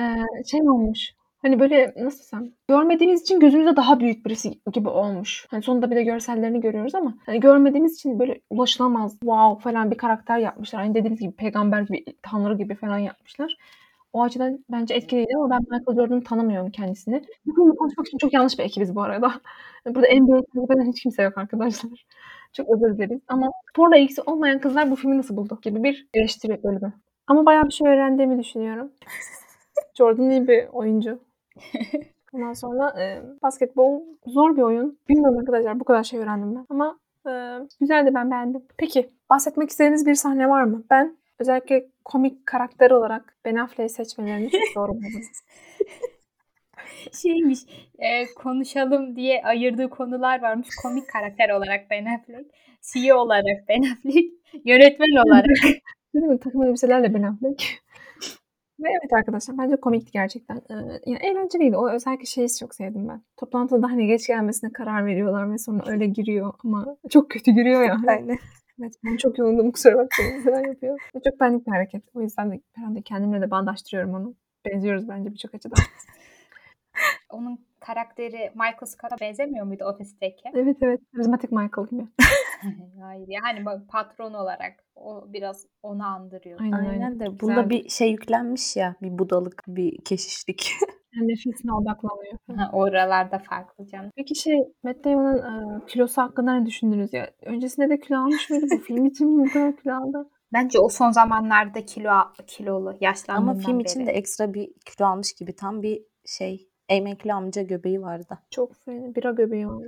Ee, 0.00 0.02
şey 0.50 0.60
olmuş. 0.60 1.12
Hani 1.42 1.60
böyle 1.60 1.94
nasıl 1.96 2.18
desem 2.18 2.52
görmediğimiz 2.68 3.22
için 3.22 3.40
gözümüzde 3.40 3.76
daha 3.76 4.00
büyük 4.00 4.26
birisi 4.26 4.50
gibi 4.72 4.88
olmuş. 4.88 5.46
Hani 5.50 5.62
sonunda 5.62 5.90
bir 5.90 5.96
de 5.96 6.02
görsellerini 6.02 6.60
görüyoruz 6.60 6.94
ama 6.94 7.14
hani 7.26 7.40
görmediğimiz 7.40 7.94
için 7.94 8.18
böyle 8.18 8.40
ulaşılamaz 8.50 9.12
wow 9.12 9.62
falan 9.62 9.90
bir 9.90 9.96
karakter 9.96 10.38
yapmışlar. 10.38 10.82
Hani 10.82 10.94
dediğiniz 10.94 11.20
gibi 11.20 11.32
peygamber 11.32 11.80
gibi, 11.82 12.04
tanrı 12.22 12.58
gibi 12.58 12.74
falan 12.74 12.98
yapmışlar. 12.98 13.56
O 14.12 14.22
açıdan 14.22 14.64
bence 14.70 14.94
etkiliydi 14.94 15.32
ama 15.36 15.50
ben 15.50 15.60
Michael 15.60 15.96
Jordan'ı 15.96 16.24
tanımıyorum 16.24 16.70
kendisini. 16.70 17.22
Bu 17.46 17.54
konuyu 17.54 17.76
konuşmak 17.76 18.06
için 18.06 18.18
çok 18.18 18.32
yanlış 18.32 18.58
bir 18.58 18.64
ekibiz 18.64 18.94
bu 18.94 19.02
arada. 19.02 19.32
Burada 19.86 20.06
NBA 20.14 20.36
takip 20.54 20.70
eden 20.70 20.90
hiç 20.92 21.02
kimse 21.02 21.22
yok 21.22 21.38
arkadaşlar. 21.38 22.06
Çok 22.52 22.70
özür 22.70 22.98
dileriz. 22.98 23.20
Ama 23.28 23.50
sporla 23.70 23.96
ilgisi 23.96 24.22
olmayan 24.22 24.60
kızlar 24.60 24.90
bu 24.90 24.96
filmi 24.96 25.18
nasıl 25.18 25.36
buldu 25.36 25.58
gibi 25.62 25.82
bir 25.82 26.08
eleştiri 26.14 26.62
bölümü. 26.64 26.92
Ama 27.26 27.46
bayağı 27.46 27.64
bir 27.64 27.70
şey 27.70 27.88
öğrendiğimi 27.88 28.38
düşünüyorum. 28.38 28.92
Jordan 29.98 30.30
iyi 30.30 30.48
bir 30.48 30.68
oyuncu. 30.72 31.31
Ondan 32.32 32.52
sonra 32.52 33.02
e, 33.02 33.22
basketbol 33.42 34.02
zor 34.26 34.56
bir 34.56 34.62
oyun. 34.62 34.98
Bilmiyorum 35.08 35.38
arkadaşlar 35.38 35.80
bu 35.80 35.84
kadar 35.84 36.02
şey 36.02 36.20
öğrendim 36.20 36.54
ben. 36.54 36.66
Ama 36.68 36.98
e, 37.26 37.32
güzeldi 37.80 38.10
ben 38.14 38.30
beğendim. 38.30 38.62
Peki 38.78 39.10
bahsetmek 39.30 39.70
istediğiniz 39.70 40.06
bir 40.06 40.14
sahne 40.14 40.48
var 40.48 40.64
mı? 40.64 40.84
Ben 40.90 41.16
özellikle 41.38 41.86
komik 42.04 42.46
karakter 42.46 42.90
olarak 42.90 43.36
Ben 43.44 43.56
Affleck'i 43.56 43.92
seçmelerini 43.94 44.50
çok 44.50 44.60
doğru 44.76 44.92
buldum. 44.92 45.22
Şeymiş 47.22 47.58
e, 47.98 48.34
konuşalım 48.34 49.16
diye 49.16 49.42
ayırdığı 49.44 49.90
konular 49.90 50.42
varmış. 50.42 50.68
Komik 50.82 51.08
karakter 51.08 51.50
olarak 51.50 51.90
Ben 51.90 52.04
Affleck. 52.04 52.50
CEO 52.92 53.16
olarak 53.16 53.68
Ben 53.68 53.82
Affleck. 53.82 54.32
Yönetmen 54.64 55.26
olarak. 55.26 55.56
Değil 56.14 56.26
mi? 56.26 56.40
Takım 56.40 56.62
elbiselerle 56.62 57.14
Ben 57.14 57.22
Affleck. 57.22 57.81
Ve 58.82 58.88
evet 59.00 59.12
arkadaşlar 59.12 59.58
bence 59.58 59.76
komikti 59.76 60.12
gerçekten. 60.12 60.56
Ee, 60.56 60.74
yani 61.06 61.18
eğlenceliydi. 61.22 61.76
O 61.76 61.90
özellikle 61.90 62.26
şeyi 62.26 62.48
çok 62.60 62.74
sevdim 62.74 63.08
ben. 63.08 63.22
Toplantıda 63.36 63.90
hani 63.90 64.06
geç 64.06 64.26
gelmesine 64.26 64.72
karar 64.72 65.06
veriyorlar 65.06 65.52
ve 65.52 65.58
sonra 65.58 65.82
öyle 65.86 66.06
giriyor 66.06 66.52
ama 66.64 66.96
çok 67.10 67.30
kötü 67.30 67.50
giriyor 67.50 67.82
ya. 67.82 67.96
Aynen. 68.08 68.38
Evet 68.80 68.94
ben 69.04 69.16
çok 69.16 69.38
yoğundum 69.38 69.70
kusura 69.72 69.98
bakmayın. 69.98 70.42
Falan 70.42 70.68
yapıyor. 70.68 70.98
Çok 71.24 71.40
benlik 71.40 71.66
bir 71.66 71.72
hareket. 71.72 72.02
O 72.14 72.22
yüzden 72.22 72.52
de 72.52 72.60
herhalde 72.74 73.02
kendimle 73.02 73.40
de 73.40 73.50
bağdaştırıyorum 73.50 74.14
onu. 74.14 74.34
Benziyoruz 74.66 75.08
bence 75.08 75.30
birçok 75.30 75.54
açıdan. 75.54 75.78
Onun 77.30 77.58
karakteri 77.80 78.50
Michael 78.54 78.86
Scott'a 78.86 79.16
benzemiyor 79.20 79.66
muydu 79.66 79.84
ofisteki? 79.84 80.42
evet 80.54 80.76
evet. 80.80 81.00
Karizmatik 81.12 81.52
Michael 81.52 81.88
gibi. 81.88 82.06
Hayır 83.02 83.26
yani 83.28 83.64
bak 83.64 83.88
patron 83.88 84.34
olarak 84.34 84.84
o 84.94 85.32
biraz 85.32 85.66
onu 85.82 86.04
andırıyor. 86.06 86.60
Aynen 86.60 86.88
aynen. 86.88 87.20
De 87.20 87.40
bunda 87.40 87.70
bir 87.70 87.88
şey 87.88 88.10
yüklenmiş 88.10 88.76
ya. 88.76 88.96
Bir 89.02 89.18
budalık, 89.18 89.62
bir 89.66 90.04
keşişlik. 90.04 90.72
Nefesine 91.20 91.72
odaklanıyor. 91.72 92.38
Ha, 92.56 92.70
Oralarda 92.72 93.38
farklı 93.38 93.86
canım. 93.86 94.10
Peki 94.16 94.34
şey 94.34 94.58
Matt 94.82 95.04
Damon'ın 95.04 95.38
e, 95.80 95.86
kilosu 95.86 96.22
hakkında 96.22 96.54
ne 96.54 96.66
düşündünüz 96.66 97.12
ya? 97.12 97.30
Öncesinde 97.42 97.90
de 97.90 98.00
kilo 98.00 98.18
almış 98.18 98.50
mıydı? 98.50 98.66
Bu 98.70 98.78
film 98.78 99.06
için 99.06 99.28
mi 99.30 99.44
bu 99.48 99.52
kadar 99.52 99.76
kilo 99.76 99.94
aldı? 99.94 100.30
Bence 100.52 100.78
o 100.78 100.88
son 100.88 101.10
zamanlarda 101.10 101.84
kilo 101.84 102.10
kilolu 102.46 102.96
yaşlandığından 103.00 103.52
Ama 103.52 103.60
film 103.60 103.80
için 103.80 104.00
beri. 104.00 104.06
de 104.08 104.12
ekstra 104.12 104.54
bir 104.54 104.68
kilo 104.86 105.06
almış 105.06 105.32
gibi. 105.32 105.56
Tam 105.56 105.82
bir 105.82 106.02
şey 106.26 106.68
emekli 106.92 107.32
amca 107.32 107.62
göbeği 107.62 108.02
vardı. 108.02 108.38
Çok 108.50 108.74
fena. 108.76 109.14
Bira 109.14 109.30
göbeği 109.30 109.68
var. 109.68 109.84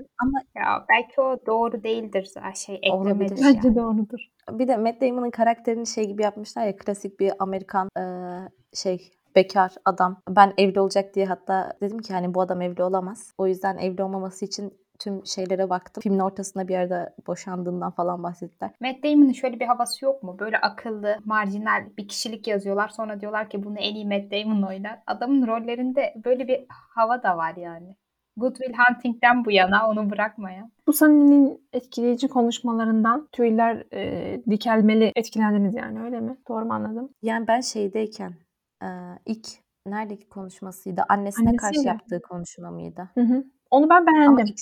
Ya 0.57 0.85
belki 0.89 1.21
o 1.21 1.47
doğru 1.47 1.83
değildir 1.83 2.31
şey 2.55 2.81
Olabilir. 2.91 3.15
eklemedi 3.15 3.41
Bence 3.45 3.69
yani. 3.69 3.77
doğrudur. 3.77 4.19
Bir 4.51 4.69
de 4.69 4.77
Matt 4.77 5.01
Damon'ın 5.01 5.31
karakterini 5.31 5.87
şey 5.87 6.05
gibi 6.05 6.23
yapmışlar 6.23 6.67
ya 6.67 6.77
klasik 6.77 7.21
bir 7.21 7.33
Amerikan 7.39 7.89
eee, 7.99 8.49
şey 8.75 9.11
bekar 9.37 9.73
adam. 9.85 10.17
Ben 10.29 10.53
evli 10.59 10.81
olacak 10.81 11.15
diye 11.15 11.27
hatta 11.27 11.73
dedim 11.81 11.99
ki 11.99 12.13
hani 12.15 12.35
bu 12.35 12.41
adam 12.41 12.63
evli 12.63 12.83
olamaz. 12.83 13.33
O 13.39 13.47
yüzden 13.47 13.79
evli 13.79 14.03
olmaması 14.03 14.45
için 14.45 14.73
tüm 14.99 15.27
şeylere 15.27 15.71
baktım. 15.71 16.01
Filmin 16.01 16.19
ortasında 16.19 16.69
bir 16.69 16.73
yerde 16.73 17.15
boşandığından 17.27 17.91
falan 17.91 18.23
bahsettiler. 18.23 18.71
Matt 18.81 19.03
Damon'ın 19.05 19.33
şöyle 19.33 19.61
bir 19.61 19.67
havası 19.67 20.05
yok 20.05 20.23
mu? 20.23 20.37
Böyle 20.39 20.59
akıllı, 20.59 21.19
marjinal 21.25 21.85
bir 21.99 22.09
kişilik 22.09 22.47
yazıyorlar. 22.49 22.89
Sonra 22.89 23.21
diyorlar 23.21 23.51
ki 23.51 23.65
bunu 23.65 23.79
en 23.79 23.95
iyi 23.95 24.07
Matt 24.07 24.31
Damon 24.31 24.63
oynar. 24.63 24.99
Adamın 25.07 25.47
rollerinde 25.47 26.15
böyle 26.25 26.49
bir 26.49 26.65
hava 26.69 27.23
da 27.23 27.37
var 27.37 27.57
yani. 27.57 27.97
Good 28.37 28.57
Will 28.57 28.75
Hunting'den 28.79 29.45
bu 29.45 29.51
yana 29.51 29.89
onu 29.91 30.11
bırakmayan. 30.11 30.71
Bu 30.87 30.93
sahnenin 30.93 31.69
etkileyici 31.73 32.29
konuşmalarından 32.29 33.29
tüyler 33.33 33.85
e, 33.93 34.41
dikelmeli 34.51 35.13
etkilendiniz 35.17 35.75
yani 35.75 36.03
öyle 36.03 36.21
mi? 36.21 36.37
Doğru 36.49 36.65
mu 36.65 36.73
anladım? 36.73 37.09
Yani 37.23 37.47
ben 37.47 37.61
şeydeyken 37.61 38.35
eee, 38.83 38.89
ilk 39.27 39.47
neredeki 39.87 40.29
konuşmasıydı? 40.29 41.03
Annesine 41.09 41.57
karşı 41.57 41.67
Annesiyle. 41.67 41.89
yaptığı 41.89 42.23
konuşma 42.23 42.71
mıydı? 42.71 43.09
Hı 43.15 43.21
hı. 43.21 43.45
Onu 43.75 43.91
ben 43.91 43.97
Ama 43.97 44.07
beğendim. 44.07 44.47
ilk, 44.47 44.59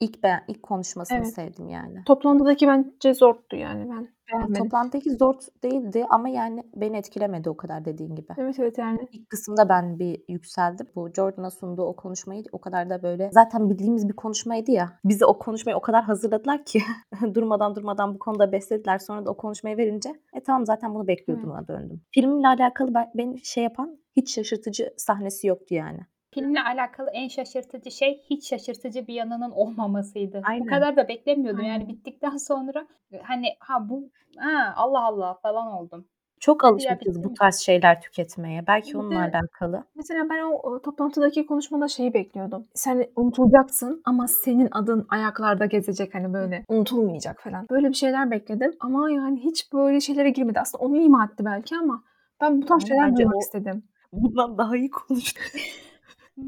ilk, 0.00 0.22
ben, 0.22 0.44
ilk 0.48 0.62
konuşmasını 0.62 1.18
Evet. 1.18 1.34
sevdim 1.34 1.68
yani. 1.68 2.04
Toplantıdaki 2.06 2.66
bence 2.68 3.14
zordu 3.14 3.56
yani 3.56 3.90
ben 3.90 4.08
beğenmedim. 4.32 4.62
toplantıdaki 4.64 5.10
zor 5.10 5.34
değildi 5.62 6.06
ama 6.10 6.28
yani 6.28 6.62
beni 6.76 6.96
etkilemedi 6.96 7.50
o 7.50 7.56
kadar 7.56 7.84
dediğin 7.84 8.14
gibi. 8.14 8.32
Evet 8.38 8.58
evet 8.58 8.78
yani. 8.78 9.08
İlk 9.12 9.30
kısımda 9.30 9.68
ben 9.68 9.98
bir 9.98 10.22
yükseldim. 10.28 10.86
Bu 10.96 11.10
Jordan'a 11.16 11.50
sunduğu 11.50 11.82
o 11.82 11.96
konuşmayı 11.96 12.44
o 12.52 12.60
kadar 12.60 12.90
da 12.90 13.02
böyle 13.02 13.30
zaten 13.32 13.70
bildiğimiz 13.70 14.08
bir 14.08 14.16
konuşmaydı 14.16 14.70
ya. 14.70 14.92
Bize 15.04 15.24
o 15.26 15.38
konuşmayı 15.38 15.76
o 15.76 15.80
kadar 15.80 16.04
hazırladılar 16.04 16.64
ki 16.64 16.82
durmadan 17.34 17.74
durmadan 17.74 18.14
bu 18.14 18.18
konuda 18.18 18.52
beslediler. 18.52 18.98
Sonra 18.98 19.26
da 19.26 19.30
o 19.30 19.36
konuşmayı 19.36 19.76
verince 19.76 20.10
e 20.34 20.42
tamam 20.42 20.66
zaten 20.66 20.94
bunu 20.94 21.06
bekliyordum'a 21.06 21.68
döndüm. 21.68 22.00
Filmle 22.14 22.48
alakalı 22.48 22.94
ben, 22.94 23.10
beni 23.14 23.44
şey 23.44 23.64
yapan 23.64 23.98
hiç 24.16 24.34
şaşırtıcı 24.34 24.94
sahnesi 24.96 25.46
yoktu 25.46 25.74
yani. 25.74 26.00
Filmle 26.34 26.62
alakalı 26.62 27.10
en 27.12 27.28
şaşırtıcı 27.28 27.90
şey 27.90 28.22
hiç 28.30 28.48
şaşırtıcı 28.48 29.06
bir 29.06 29.14
yanının 29.14 29.50
olmamasıydı. 29.50 30.42
Aynen. 30.44 30.66
Bu 30.66 30.70
kadar 30.70 30.96
da 30.96 31.08
beklemiyordum. 31.08 31.64
Yani 31.64 31.72
Aynen. 31.72 31.88
bittikten 31.88 32.36
sonra 32.36 32.86
hani 33.22 33.46
ha 33.58 33.88
bu 33.88 34.10
ha, 34.38 34.72
Allah 34.76 35.04
Allah 35.04 35.34
falan 35.42 35.66
oldum. 35.66 36.04
Çok 36.40 36.64
alışmışız 36.64 37.24
bu 37.24 37.34
tarz 37.34 37.56
şeyler 37.56 38.00
tüketmeye. 38.00 38.66
Belki 38.66 38.98
onunla 38.98 39.14
de- 39.32 39.38
alakalı. 39.38 39.84
Mesela 39.94 40.30
ben 40.30 40.42
o, 40.42 40.50
o 40.54 40.82
toplantıdaki 40.82 41.46
konuşmada 41.46 41.88
şeyi 41.88 42.14
bekliyordum. 42.14 42.66
Sen 42.74 43.06
unutulacaksın 43.16 44.02
ama 44.04 44.28
senin 44.28 44.68
adın 44.72 45.06
ayaklarda 45.08 45.66
gezecek 45.66 46.14
hani 46.14 46.32
böyle 46.32 46.64
unutulmayacak 46.68 47.40
falan. 47.42 47.66
Böyle 47.70 47.88
bir 47.88 47.94
şeyler 47.94 48.30
bekledim 48.30 48.76
ama 48.80 49.10
yani 49.10 49.40
hiç 49.44 49.72
böyle 49.72 50.00
şeylere 50.00 50.30
girmedi. 50.30 50.60
Aslında 50.60 50.84
onu 50.84 50.96
ima 50.96 51.24
etti 51.24 51.44
belki 51.44 51.76
ama 51.76 52.02
ben 52.40 52.62
bu 52.62 52.66
tarz 52.66 52.88
şeyler 52.88 53.16
duymak 53.16 53.36
o- 53.36 53.40
istedim. 53.40 53.82
Bundan 54.12 54.58
daha 54.58 54.76
iyi 54.76 54.90
konuştu. 54.90 55.40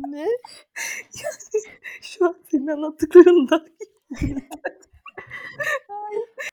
ne? 0.08 0.26
Şu 2.02 2.26
an 2.26 2.36
senin 2.50 2.66
anlattıklarında 2.66 3.64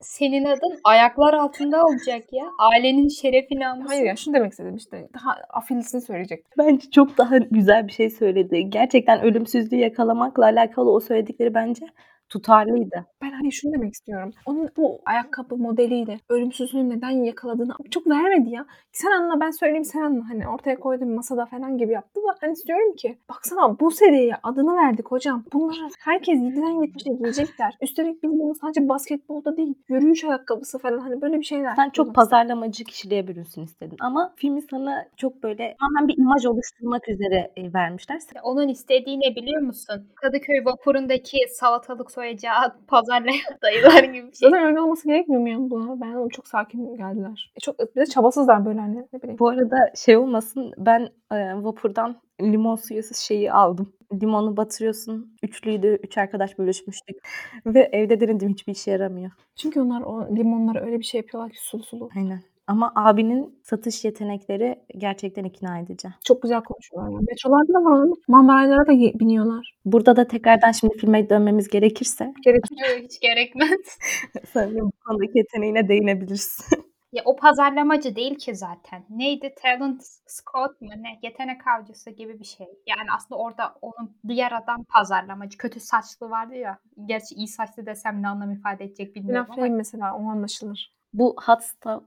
Senin 0.02 0.46
adın 0.46 0.80
ayaklar 0.84 1.34
altında 1.34 1.84
olacak 1.86 2.24
ya. 2.34 2.46
Ailenin 2.60 3.08
şerefini 3.08 3.68
almışsın. 3.68 3.88
Hayır 3.88 4.06
ya 4.06 4.16
şunu 4.16 4.34
demek 4.34 4.52
istedim 4.52 4.76
işte. 4.76 5.10
Daha 5.14 5.32
afilisini 5.50 6.02
söyleyecektim. 6.02 6.52
bence 6.58 6.90
çok 6.92 7.18
daha 7.18 7.38
güzel 7.38 7.88
bir 7.88 7.92
şey 7.92 8.10
söyledi. 8.10 8.70
Gerçekten 8.70 9.22
ölümsüzlüğü 9.22 9.76
yakalamakla 9.76 10.44
alakalı 10.44 10.92
o 10.92 11.00
söyledikleri 11.00 11.54
bence 11.54 11.86
tutarlıydı. 12.30 13.06
Ben 13.22 13.32
hani 13.32 13.52
şunu 13.52 13.74
demek 13.74 13.94
istiyorum. 13.94 14.32
Onun 14.46 14.70
bu 14.78 15.00
ayakkabı 15.06 15.58
modeliyle 15.58 16.20
ölümsüzlüğü 16.30 16.90
neden 16.90 17.10
yakaladığını 17.10 17.74
çok 17.92 18.08
vermedi 18.08 18.50
ya. 18.50 18.66
Sen 18.92 19.12
anla 19.12 19.40
ben 19.40 19.52
söyleyeyim 19.52 19.86
sen 19.86 20.02
anla. 20.02 20.30
Hani 20.30 20.48
ortaya 20.48 20.80
koydum 20.80 21.16
masada 21.16 21.46
falan 21.46 21.78
gibi 21.78 21.94
yaptı 21.94 22.22
da. 22.22 22.36
Hani 22.42 22.52
istiyorum 22.52 22.96
ki 22.96 23.18
baksana 23.30 23.80
bu 23.80 23.92
seriye 23.92 24.36
adını 24.44 24.76
verdik 24.76 25.12
hocam. 25.12 25.44
Bunları 25.54 25.90
herkes 26.00 26.40
7'den 26.40 26.84
70'e 26.84 27.16
giyecekler. 27.18 27.78
Üstelik 27.82 28.24
biz 28.24 28.32
bunu 28.32 28.56
sadece 28.56 28.90
basketbolda 28.90 29.58
değil 29.58 29.74
yürüyüş 29.90 30.24
ayakkabısı 30.24 30.80
falan 30.80 31.00
hani 31.00 31.22
böyle 31.22 31.40
bir 31.40 31.44
şeyler. 31.44 31.76
Sen 31.76 31.90
çok 31.90 32.16
pazarlamacı 32.16 32.84
kişiliğe 32.84 33.28
bürünsün 33.28 33.64
istedin. 33.64 33.98
Ama 34.00 34.34
filmi 34.36 34.62
sana 34.62 35.06
çok 35.18 35.44
böyle 35.44 35.76
tamamen 35.80 36.08
bir 36.08 36.18
imaj 36.18 36.46
oluşturmak 36.46 37.10
üzere 37.10 37.52
e, 37.58 37.74
vermişler. 37.74 38.20
Onun 38.44 38.68
istediği 38.68 39.20
ne 39.20 39.36
biliyor 39.36 39.62
musun? 39.62 40.08
Kadıköy 40.16 40.66
vapurundaki 40.66 41.38
salatalık 41.50 42.12
soyacağı 42.20 42.76
pazarlayan 42.88 43.40
dayılar 43.62 44.04
gibi 44.04 44.28
bir 44.32 44.36
şey. 44.36 44.50
Zaten 44.50 44.66
öyle 44.66 44.82
olması 44.82 45.08
gerekmiyor 45.08 45.42
mu 45.42 45.50
ya 45.50 45.58
bunlar? 45.60 46.02
Ben 46.02 46.14
oğlum 46.14 46.30
çok 46.30 46.48
sakin 46.48 46.98
geldiler. 46.98 47.52
E 47.56 47.60
çok 47.60 47.80
bir 47.80 48.02
de 48.02 48.06
çabasızlar 48.06 48.66
böyle 48.66 48.80
hani 48.80 49.08
ne 49.14 49.22
bileyim. 49.22 49.40
Bu 49.40 49.50
arada 49.50 49.78
şey 49.96 50.18
olmasın 50.18 50.74
ben 50.78 51.10
e, 51.32 51.64
vapurdan 51.64 52.16
limon 52.42 52.76
suyası 52.76 53.26
şeyi 53.26 53.52
aldım. 53.52 53.94
Limonu 54.14 54.58
batırıyorsun. 54.58 55.36
Üçlüydü. 55.44 56.00
Üç 56.04 56.18
arkadaş 56.18 56.58
bölüşmüştük. 56.58 57.18
Ve 57.66 57.90
evde 57.92 58.20
denedim 58.20 58.50
hiçbir 58.50 58.72
işe 58.72 58.92
yaramıyor. 58.92 59.32
Çünkü 59.56 59.82
onlar 59.82 60.02
o 60.02 60.36
limonları 60.36 60.86
öyle 60.86 61.00
bir 61.00 61.04
şey 61.04 61.22
yapıyorlar 61.22 61.52
ki 61.52 61.58
sulu 61.62 61.84
sulu. 61.84 62.10
Aynen. 62.16 62.42
Ama 62.70 62.92
abinin 62.96 63.60
satış 63.64 64.06
yetenekleri 64.06 64.80
gerçekten 64.98 65.44
ikna 65.44 65.80
edici. 65.80 66.08
Çok 66.24 66.42
güzel 66.42 66.62
konuşuyorlar. 66.62 67.12
Yani. 67.12 67.26
Metrolarda 67.30 67.74
da 67.74 67.86
var 67.86 67.92
onun. 67.92 68.22
Marmaraylara 68.28 68.88
da 68.88 69.20
biniyorlar. 69.20 69.76
Burada 69.86 70.16
da 70.16 70.28
tekrardan 70.28 70.72
şimdi 70.72 70.98
filme 70.98 71.30
dönmemiz 71.30 71.68
gerekirse 71.68 72.34
Gerekir. 72.46 72.78
Yok, 72.90 73.04
Hiç 73.04 73.20
gerekmez. 73.20 73.80
sanırım 74.54 74.86
bu 74.86 74.92
konudaki 75.06 75.38
yeteneğine 75.38 75.88
değinebilirsin. 75.88 76.66
Ya 77.12 77.22
o 77.26 77.36
pazarlamacı 77.36 78.16
değil 78.16 78.36
ki 78.36 78.56
zaten. 78.56 79.06
Neydi? 79.10 79.54
Talent 79.62 80.02
Scout 80.28 80.82
mu 80.82 80.90
ne? 80.98 81.20
Yetenek 81.24 81.68
avcısı 81.68 82.10
gibi 82.10 82.40
bir 82.40 82.46
şey. 82.46 82.68
Yani 82.88 83.08
aslında 83.16 83.42
orada 83.42 83.76
onun 83.82 84.18
diğer 84.28 84.52
adam 84.52 84.84
pazarlamacı. 84.84 85.58
Kötü 85.58 85.80
saçlı 85.80 86.30
vardı 86.30 86.56
ya. 86.56 86.80
Gerçi 87.06 87.36
iyi 87.36 87.48
saçlı 87.48 87.86
desem 87.86 88.22
ne 88.22 88.28
anlam 88.28 88.52
ifade 88.52 88.84
edecek 88.84 89.16
Ben 89.16 89.16
bilmiyorum 89.16 89.46
ama. 89.50 89.54
Affleck'in 89.54 89.78
mesela 89.78 90.16
o 90.16 90.30
anlaşılır. 90.30 90.99
Bu 91.14 91.36
Hot 91.46 91.64
Stuff, 91.64 92.04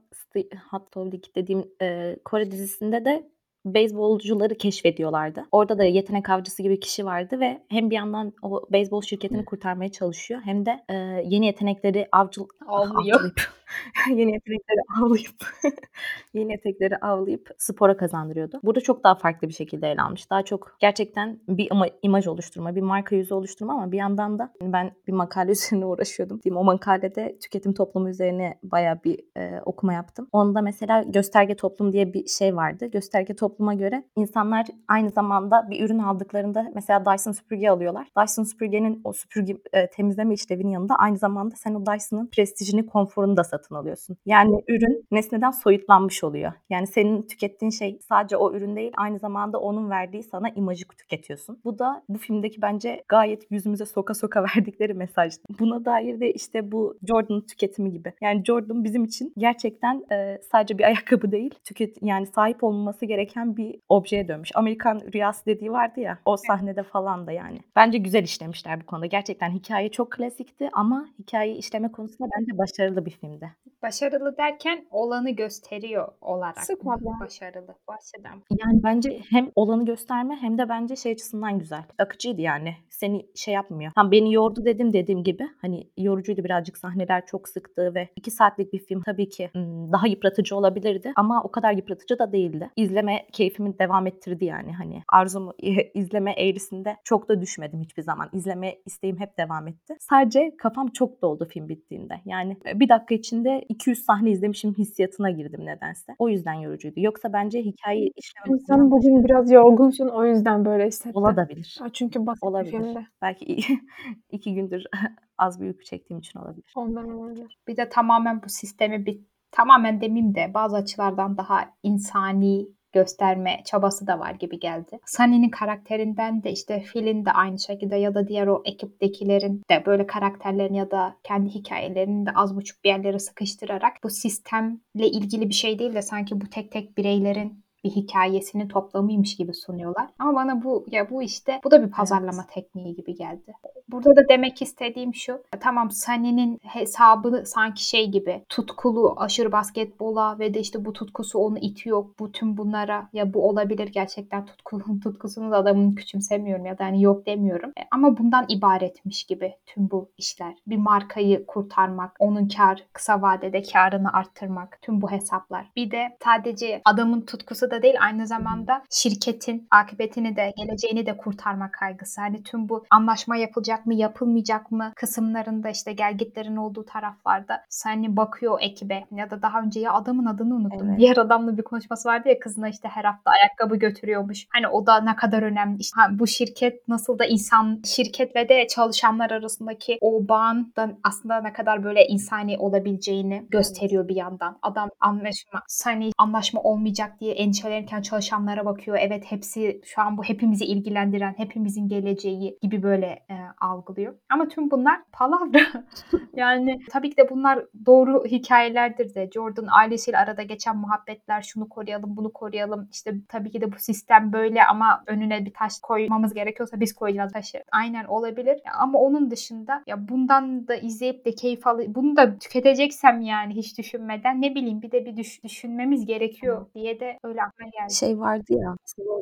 Hot 0.69 0.91
Stuff 0.91 1.35
dediğim 1.35 1.71
e, 1.81 2.17
Kore 2.25 2.51
dizisinde 2.51 3.05
de 3.05 3.29
beyzbolcuları 3.65 4.55
keşfediyorlardı. 4.55 5.45
Orada 5.51 5.77
da 5.77 5.83
yetenek 5.83 6.29
avcısı 6.29 6.63
gibi 6.63 6.79
kişi 6.79 7.05
vardı 7.05 7.39
ve 7.39 7.63
hem 7.69 7.89
bir 7.89 7.95
yandan 7.95 8.33
o 8.41 8.61
beyzbol 8.71 9.01
şirketini 9.01 9.45
kurtarmaya 9.45 9.91
çalışıyor 9.91 10.41
hem 10.45 10.65
de 10.65 10.83
e, 10.89 10.95
yeni 11.25 11.45
yetenekleri 11.45 12.07
avcı 12.11 12.41
Avlıyor. 12.67 13.15
avlayıp 13.15 13.41
yeni 14.09 14.31
yetenekleri 14.31 14.79
avlayıp 15.01 15.35
yeni 16.33 16.51
yetenekleri 16.51 16.97
avlayıp 16.97 17.49
spora 17.57 17.97
kazandırıyordu. 17.97 18.59
Burada 18.63 18.81
çok 18.81 19.03
daha 19.03 19.15
farklı 19.15 19.47
bir 19.47 19.53
şekilde 19.53 19.91
ele 19.91 20.01
almış. 20.01 20.29
Daha 20.29 20.43
çok 20.43 20.75
gerçekten 20.79 21.39
bir 21.47 21.69
ima- 21.69 21.93
imaj 22.01 22.27
oluşturma, 22.27 22.75
bir 22.75 22.81
marka 22.81 23.15
yüzü 23.15 23.33
oluşturma 23.33 23.73
ama 23.73 23.91
bir 23.91 23.97
yandan 23.97 24.39
da 24.39 24.53
ben 24.61 24.91
bir 25.07 25.13
makale 25.13 25.51
üzerine 25.51 25.85
uğraşıyordum. 25.85 26.41
Diyeyim, 26.43 26.57
o 26.57 26.63
makalede 26.63 27.37
tüketim 27.39 27.73
toplumu 27.73 28.09
üzerine 28.09 28.59
bayağı 28.63 29.03
bir 29.03 29.19
e, 29.37 29.61
okuma 29.65 29.93
yaptım. 29.93 30.27
Onda 30.31 30.61
mesela 30.61 31.03
gösterge 31.03 31.55
toplum 31.55 31.93
diye 31.93 32.13
bir 32.13 32.27
şey 32.27 32.55
vardı. 32.55 32.85
Gösterge 32.85 33.35
topluma 33.53 33.73
göre 33.73 34.03
insanlar 34.15 34.65
aynı 34.87 35.09
zamanda 35.09 35.67
bir 35.69 35.85
ürün 35.85 35.99
aldıklarında 35.99 36.71
mesela 36.75 37.05
Dyson 37.05 37.31
süpürge 37.31 37.69
alıyorlar. 37.69 38.07
Dyson 38.21 38.43
süpürgenin 38.43 39.01
o 39.03 39.13
süpürge 39.13 39.57
e, 39.73 39.89
temizleme 39.89 40.33
işlevinin 40.33 40.71
yanında 40.71 40.95
aynı 40.95 41.17
zamanda 41.17 41.55
sen 41.55 41.73
o 41.73 41.85
Dyson'ın 41.85 42.27
prestijini, 42.27 42.85
konforunu 42.85 43.37
da 43.37 43.43
satın 43.43 43.75
alıyorsun. 43.75 44.17
Yani 44.25 44.63
ürün 44.67 45.05
nesneden 45.11 45.51
soyutlanmış 45.51 46.23
oluyor. 46.23 46.51
Yani 46.69 46.87
senin 46.87 47.21
tükettiğin 47.21 47.69
şey 47.69 47.99
sadece 48.09 48.37
o 48.37 48.53
ürün 48.53 48.75
değil, 48.75 48.91
aynı 48.97 49.19
zamanda 49.19 49.59
onun 49.59 49.89
verdiği 49.89 50.23
sana 50.23 50.49
imajı 50.49 50.87
tüketiyorsun. 50.97 51.59
Bu 51.65 51.79
da 51.79 52.03
bu 52.09 52.17
filmdeki 52.17 52.61
bence 52.61 53.03
gayet 53.07 53.51
yüzümüze 53.51 53.85
soka 53.85 54.13
soka 54.13 54.43
verdikleri 54.57 54.93
mesaj. 54.93 55.33
Buna 55.59 55.85
dair 55.85 56.19
de 56.19 56.33
işte 56.33 56.71
bu 56.71 56.97
Jordan'ın 57.07 57.41
tüketimi 57.41 57.91
gibi. 57.91 58.13
Yani 58.21 58.43
Jordan 58.45 58.83
bizim 58.83 59.03
için 59.03 59.33
gerçekten 59.37 60.03
e, 60.11 60.39
sadece 60.51 60.77
bir 60.77 60.83
ayakkabı 60.83 61.31
değil, 61.31 61.53
tüket 61.63 61.97
yani 62.01 62.27
sahip 62.27 62.63
olması 62.63 63.05
gereken 63.05 63.42
bir 63.57 63.79
objeye 63.89 64.27
dönmüş. 64.27 64.51
Amerikan 64.55 65.01
rüyası 65.13 65.45
dediği 65.45 65.71
vardı 65.71 65.99
ya, 65.99 66.19
o 66.25 66.37
sahnede 66.37 66.83
falan 66.83 67.27
da 67.27 67.31
yani. 67.31 67.59
Bence 67.75 67.97
güzel 67.97 68.23
işlemişler 68.23 68.81
bu 68.81 68.85
konuda. 68.85 69.05
Gerçekten 69.05 69.51
hikaye 69.51 69.89
çok 69.91 70.11
klasikti 70.11 70.69
ama 70.73 71.05
hikayeyi 71.19 71.57
işleme 71.57 71.91
konusunda 71.91 72.29
bence 72.39 72.57
başarılı 72.57 73.05
bir 73.05 73.11
filmdi. 73.11 73.51
Başarılı 73.83 74.37
derken 74.37 74.85
olanı 74.91 75.29
gösteriyor 75.29 76.07
olarak. 76.21 76.59
Sıkmadı 76.65 77.03
yani. 77.05 77.19
Başarılı. 77.19 77.75
Açıdan. 77.87 78.41
Yani 78.51 78.83
bence 78.83 79.21
hem 79.29 79.51
olanı 79.55 79.85
gösterme 79.85 80.35
hem 80.35 80.57
de 80.57 80.69
bence 80.69 80.95
şey 80.95 81.11
açısından 81.11 81.59
güzel. 81.59 81.83
Akıcıydı 81.99 82.41
yani. 82.41 82.75
Seni 82.89 83.25
şey 83.35 83.53
yapmıyor. 83.53 83.91
Tam 83.95 84.11
beni 84.11 84.33
yordu 84.33 84.65
dedim 84.65 84.93
dediğim 84.93 85.23
gibi. 85.23 85.47
Hani 85.61 85.87
yorucuydu 85.97 86.43
birazcık 86.43 86.77
sahneler 86.77 87.25
çok 87.25 87.49
sıktı 87.49 87.95
ve 87.95 88.09
iki 88.15 88.31
saatlik 88.31 88.73
bir 88.73 88.79
film 88.79 89.01
tabii 89.01 89.29
ki 89.29 89.49
ım, 89.55 89.91
daha 89.91 90.07
yıpratıcı 90.07 90.55
olabilirdi. 90.55 91.11
Ama 91.15 91.43
o 91.43 91.51
kadar 91.51 91.73
yıpratıcı 91.73 92.19
da 92.19 92.31
değildi. 92.31 92.69
İzleme 92.75 93.27
keyfimi 93.31 93.79
devam 93.79 94.07
ettirdi 94.07 94.45
yani. 94.45 94.73
Hani 94.73 95.01
arzumu 95.13 95.53
izleme 95.93 96.31
eğrisinde 96.31 96.97
çok 97.03 97.29
da 97.29 97.41
düşmedim 97.41 97.81
hiçbir 97.81 98.03
zaman. 98.03 98.29
İzleme 98.33 98.75
isteğim 98.85 99.19
hep 99.19 99.37
devam 99.37 99.67
etti. 99.67 99.95
Sadece 99.99 100.57
kafam 100.57 100.87
çok 100.87 101.21
doldu 101.21 101.47
film 101.49 101.69
bittiğinde. 101.69 102.13
Yani 102.25 102.57
bir 102.65 102.89
dakika 102.89 103.15
içinde 103.15 103.65
200 103.73 104.05
sahne 104.05 104.31
izlemişim 104.31 104.73
hissiyatına 104.73 105.31
girdim 105.31 105.65
nedense. 105.65 106.15
O 106.19 106.29
yüzden 106.29 106.53
yorucuydu. 106.53 106.99
Yoksa 106.99 107.33
bence 107.33 107.59
hikayeyi 107.61 108.11
işleme 108.15 108.59
Sen 108.67 108.91
bugün 108.91 109.23
biraz 109.25 109.51
yorgunsun 109.51 110.07
o 110.07 110.25
yüzden 110.25 110.65
böyle 110.65 110.87
hissettin. 110.87 111.19
olabilir. 111.19 111.75
Ha, 111.79 111.87
Çünkü 111.93 112.25
basit 112.25 112.43
Olabilir. 112.43 112.71
filmde. 112.71 113.05
Belki 113.21 113.57
iki 114.31 114.53
gündür 114.53 114.83
az 115.37 115.61
bir 115.61 115.65
uyku 115.65 115.83
çektiğim 115.83 116.19
için 116.19 116.39
olabilir. 116.39 116.73
Ondan 116.75 117.09
olabilir. 117.09 117.57
Bir 117.67 117.77
de 117.77 117.89
tamamen 117.89 118.43
bu 118.43 118.49
sistemi 118.49 119.05
bir 119.05 119.19
tamamen 119.51 120.01
demeyeyim 120.01 120.35
de 120.35 120.51
bazı 120.53 120.75
açılardan 120.75 121.37
daha 121.37 121.65
insani 121.83 122.67
gösterme 122.93 123.61
çabası 123.65 124.07
da 124.07 124.19
var 124.19 124.31
gibi 124.31 124.59
geldi. 124.59 124.99
Sunny'nin 125.05 125.49
karakterinden 125.49 126.43
de 126.43 126.51
işte 126.51 126.83
Phil'in 126.93 127.25
de 127.25 127.31
aynı 127.31 127.59
şekilde 127.59 127.95
ya 127.95 128.15
da 128.15 128.27
diğer 128.27 128.47
o 128.47 128.61
ekiptekilerin 128.65 129.61
de 129.69 129.83
böyle 129.85 130.07
karakterlerini 130.07 130.77
ya 130.77 130.91
da 130.91 131.17
kendi 131.23 131.49
hikayelerini 131.49 132.25
de 132.25 132.31
az 132.35 132.55
buçuk 132.55 132.83
bir 132.83 132.89
yerlere 132.89 133.19
sıkıştırarak 133.19 133.93
bu 134.03 134.09
sistemle 134.09 135.07
ilgili 135.07 135.49
bir 135.49 135.53
şey 135.53 135.79
değil 135.79 135.93
de 135.93 136.01
sanki 136.01 136.41
bu 136.41 136.49
tek 136.49 136.71
tek 136.71 136.97
bireylerin 136.97 137.62
bir 137.83 137.89
hikayesinin 137.89 138.67
toplamıymış 138.67 139.35
gibi 139.35 139.53
sunuyorlar. 139.53 140.09
Ama 140.19 140.35
bana 140.35 140.63
bu 140.63 140.85
ya 140.91 141.09
bu 141.09 141.23
işte 141.23 141.59
bu 141.63 141.71
da 141.71 141.85
bir 141.85 141.91
pazarlama 141.91 142.45
tekniği 142.47 142.95
gibi 142.95 143.15
geldi. 143.15 143.53
Burada 143.89 144.15
da 144.15 144.29
demek 144.29 144.61
istediğim 144.61 145.15
şu. 145.15 145.43
Tamam 145.59 145.91
Sunny'nin 145.91 146.59
hesabını 146.63 147.45
sanki 147.45 147.87
şey 147.87 148.11
gibi 148.11 148.45
tutkulu 148.49 149.13
aşırı 149.17 149.51
basketbola 149.51 150.39
ve 150.39 150.53
de 150.53 150.59
işte 150.59 150.85
bu 150.85 150.93
tutkusu 150.93 151.39
onu 151.39 151.57
itiyor. 151.57 152.05
Bu 152.19 152.31
tüm 152.31 152.57
bunlara 152.57 153.09
ya 153.13 153.33
bu 153.33 153.49
olabilir 153.49 153.87
gerçekten 153.87 154.45
tutku, 154.45 154.81
tutkusunu 155.03 155.51
da 155.51 155.57
adamın 155.57 155.95
küçümsemiyorum 155.95 156.65
ya 156.65 156.77
da 156.77 156.85
hani 156.85 157.01
yok 157.01 157.25
demiyorum. 157.25 157.69
E, 157.69 157.81
Ama 157.91 158.17
bundan 158.17 158.45
ibaretmiş 158.49 159.23
gibi 159.23 159.55
tüm 159.65 159.91
bu 159.91 160.09
işler. 160.17 160.53
Bir 160.67 160.77
markayı 160.77 161.45
kurtarmak, 161.45 162.15
onun 162.19 162.47
kar 162.47 162.85
kısa 162.93 163.21
vadede 163.21 163.61
karını 163.61 164.13
arttırmak. 164.13 164.79
Tüm 164.81 165.01
bu 165.01 165.11
hesaplar. 165.11 165.71
Bir 165.75 165.91
de 165.91 166.17
sadece 166.23 166.81
adamın 166.85 167.21
tutkusu 167.21 167.71
da 167.73 167.81
değil 167.81 167.95
aynı 167.99 168.27
zamanda 168.27 168.83
şirketin 168.89 169.67
akıbetini 169.71 170.35
de 170.35 170.53
geleceğini 170.57 171.05
de 171.05 171.17
kurtarma 171.17 171.71
kaygısı. 171.71 172.21
Hani 172.21 172.43
tüm 172.43 172.69
bu 172.69 172.85
anlaşma 172.89 173.35
yapılacak 173.35 173.85
mı 173.85 173.93
yapılmayacak 173.93 174.71
mı 174.71 174.93
kısımlarında 174.95 175.69
işte 175.69 175.93
gelgitlerin 175.93 176.55
olduğu 176.55 176.85
taraflarda 176.85 177.61
Sunny 177.69 178.17
bakıyor 178.17 178.57
ekibe 178.61 179.03
ya 179.11 179.31
da 179.31 179.41
daha 179.41 179.61
önce 179.61 179.79
ya 179.79 179.93
adamın 179.93 180.25
adını 180.25 180.55
unuttum. 180.55 180.89
Evet. 180.89 180.99
Diğer 180.99 181.17
adamla 181.17 181.57
bir 181.57 181.63
konuşması 181.63 182.09
vardı 182.09 182.29
ya 182.29 182.39
kızına 182.39 182.69
işte 182.69 182.87
her 182.87 183.03
hafta 183.03 183.31
ayakkabı 183.31 183.75
götürüyormuş. 183.75 184.47
Hani 184.49 184.67
o 184.67 184.85
da 184.85 185.01
ne 185.01 185.15
kadar 185.15 185.43
önemli. 185.43 185.79
İşte 185.79 186.01
ha, 186.01 186.07
bu 186.11 186.27
şirket 186.27 186.87
nasıl 186.87 187.19
da 187.19 187.25
insan 187.25 187.81
şirket 187.85 188.35
ve 188.35 188.49
de 188.49 188.67
çalışanlar 188.67 189.31
arasındaki 189.31 189.97
o 190.01 190.27
bağın 190.27 190.73
da 190.77 190.91
aslında 191.03 191.41
ne 191.41 191.53
kadar 191.53 191.83
böyle 191.83 192.07
insani 192.07 192.57
olabileceğini 192.57 193.45
gösteriyor 193.49 194.07
bir 194.07 194.15
yandan. 194.15 194.57
Adam 194.61 194.89
anlaşma 194.99 195.63
Sunny 195.67 196.11
anlaşma 196.17 196.61
olmayacak 196.61 197.19
diye 197.19 197.35
endişelenirken 197.63 198.01
çalışanlara 198.01 198.65
bakıyor. 198.65 198.97
Evet 199.01 199.23
hepsi 199.29 199.81
şu 199.85 200.01
an 200.01 200.17
bu 200.17 200.23
hepimizi 200.23 200.65
ilgilendiren, 200.65 201.33
hepimizin 201.37 201.87
geleceği 201.87 202.57
gibi 202.61 202.83
böyle 202.83 203.05
e, 203.07 203.35
algılıyor. 203.61 204.15
Ama 204.29 204.47
tüm 204.47 204.71
bunlar 204.71 205.01
palavra. 205.11 205.59
yani 206.33 206.79
tabii 206.91 207.09
ki 207.09 207.17
de 207.17 207.29
bunlar 207.29 207.65
doğru 207.85 208.25
hikayelerdir 208.25 209.15
de. 209.15 209.29
Jordan 209.33 209.67
ailesiyle 209.71 210.17
arada 210.17 210.43
geçen 210.43 210.77
muhabbetler 210.77 211.41
şunu 211.41 211.69
koruyalım, 211.69 212.17
bunu 212.17 212.33
koruyalım. 212.33 212.87
İşte 212.91 213.13
tabii 213.29 213.51
ki 213.51 213.61
de 213.61 213.71
bu 213.71 213.79
sistem 213.79 214.33
böyle 214.33 214.65
ama 214.65 215.03
önüne 215.07 215.45
bir 215.45 215.53
taş 215.53 215.79
koymamız 215.79 216.33
gerekiyorsa 216.33 216.79
biz 216.79 216.93
koyacağız 216.93 217.33
taşı. 217.33 217.63
Aynen 217.71 218.05
olabilir. 218.05 218.61
Ama 218.79 218.99
onun 218.99 219.31
dışında 219.31 219.83
ya 219.87 220.07
bundan 220.07 220.67
da 220.67 220.75
izleyip 220.75 221.25
de 221.25 221.31
keyif 221.35 221.67
al 221.67 221.79
bunu 221.87 222.15
da 222.15 222.37
tüketeceksem 222.37 223.21
yani 223.21 223.55
hiç 223.55 223.77
düşünmeden 223.77 224.41
ne 224.41 224.55
bileyim 224.55 224.81
bir 224.81 224.91
de 224.91 225.05
bir 225.05 225.17
düş- 225.17 225.43
düşünmemiz 225.43 226.05
gerekiyor 226.05 226.65
diye 226.75 226.99
de 226.99 227.17
öyle 227.23 227.41
aklıma 227.53 227.69
geldi. 227.69 227.93
Şey 227.93 228.19
vardı 228.19 228.43
ya, 228.49 228.75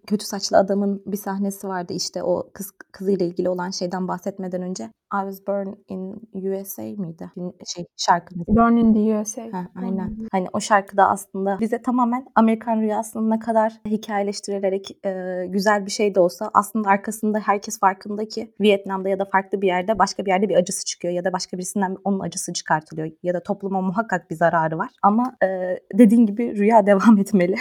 kötü 0.08 0.26
saçlı 0.26 0.58
adamın 0.58 1.04
bir 1.06 1.18
sahnesi 1.18 1.68
vardı 1.68 1.94
işte 1.94 2.24
o 2.24 2.50
kız 2.54 2.72
kızıyla 2.92 3.26
ilgili 3.26 3.50
olan 3.50 3.70
şeyden 3.70 4.08
bahsetmeden 4.08 4.62
önce. 4.62 4.84
I 5.14 5.22
was 5.30 5.48
born 5.48 5.68
in 5.88 6.30
USA 6.36 6.82
mıydı? 6.82 7.32
Şey 7.76 7.86
şarkının. 7.98 8.46
Burn 8.48 8.78
in 8.78 8.94
the 8.94 9.20
USA. 9.20 9.42
Ha, 9.42 9.68
aynen. 9.76 10.18
Hani 10.32 10.48
o 10.54 10.60
şarkıda 10.60 11.10
aslında 11.10 11.58
bize 11.60 11.82
tamamen 11.82 12.26
Amerikan 12.36 12.82
rüyasının 12.82 13.30
ne 13.30 13.40
kadar 13.40 13.82
hikayeleştirilerek 13.86 15.06
e, 15.06 15.46
güzel 15.50 15.86
bir 15.86 15.92
şey 15.92 16.16
de 16.16 16.20
olsa 16.20 16.52
aslında 16.54 16.90
arkasında 16.90 17.40
herkes 17.40 17.80
farkında 17.80 18.28
ki 18.28 18.54
Vietnam'da 18.62 19.10
ya 19.10 19.20
da 19.20 19.26
farklı 19.26 19.62
bir 19.62 19.68
yerde 19.68 20.00
başka 20.00 20.26
bir 20.26 20.32
yerde 20.32 20.50
bir 20.50 20.56
acısı 20.56 20.86
çıkıyor 20.86 21.14
ya 21.14 21.24
da 21.26 21.34
başka 21.34 21.58
birisinden 21.58 21.98
onun 22.04 22.20
acısı 22.20 22.54
çıkartılıyor 22.54 23.12
ya 23.24 23.34
da 23.34 23.44
topluma 23.44 23.82
muhakkak 23.82 24.30
bir 24.30 24.36
zararı 24.36 24.78
var. 24.78 24.90
Ama 25.04 25.36
e, 25.44 25.48
dediğin 25.94 26.26
gibi 26.26 26.58
rüya 26.58 26.86
devam 26.86 27.18
etmeli. 27.18 27.56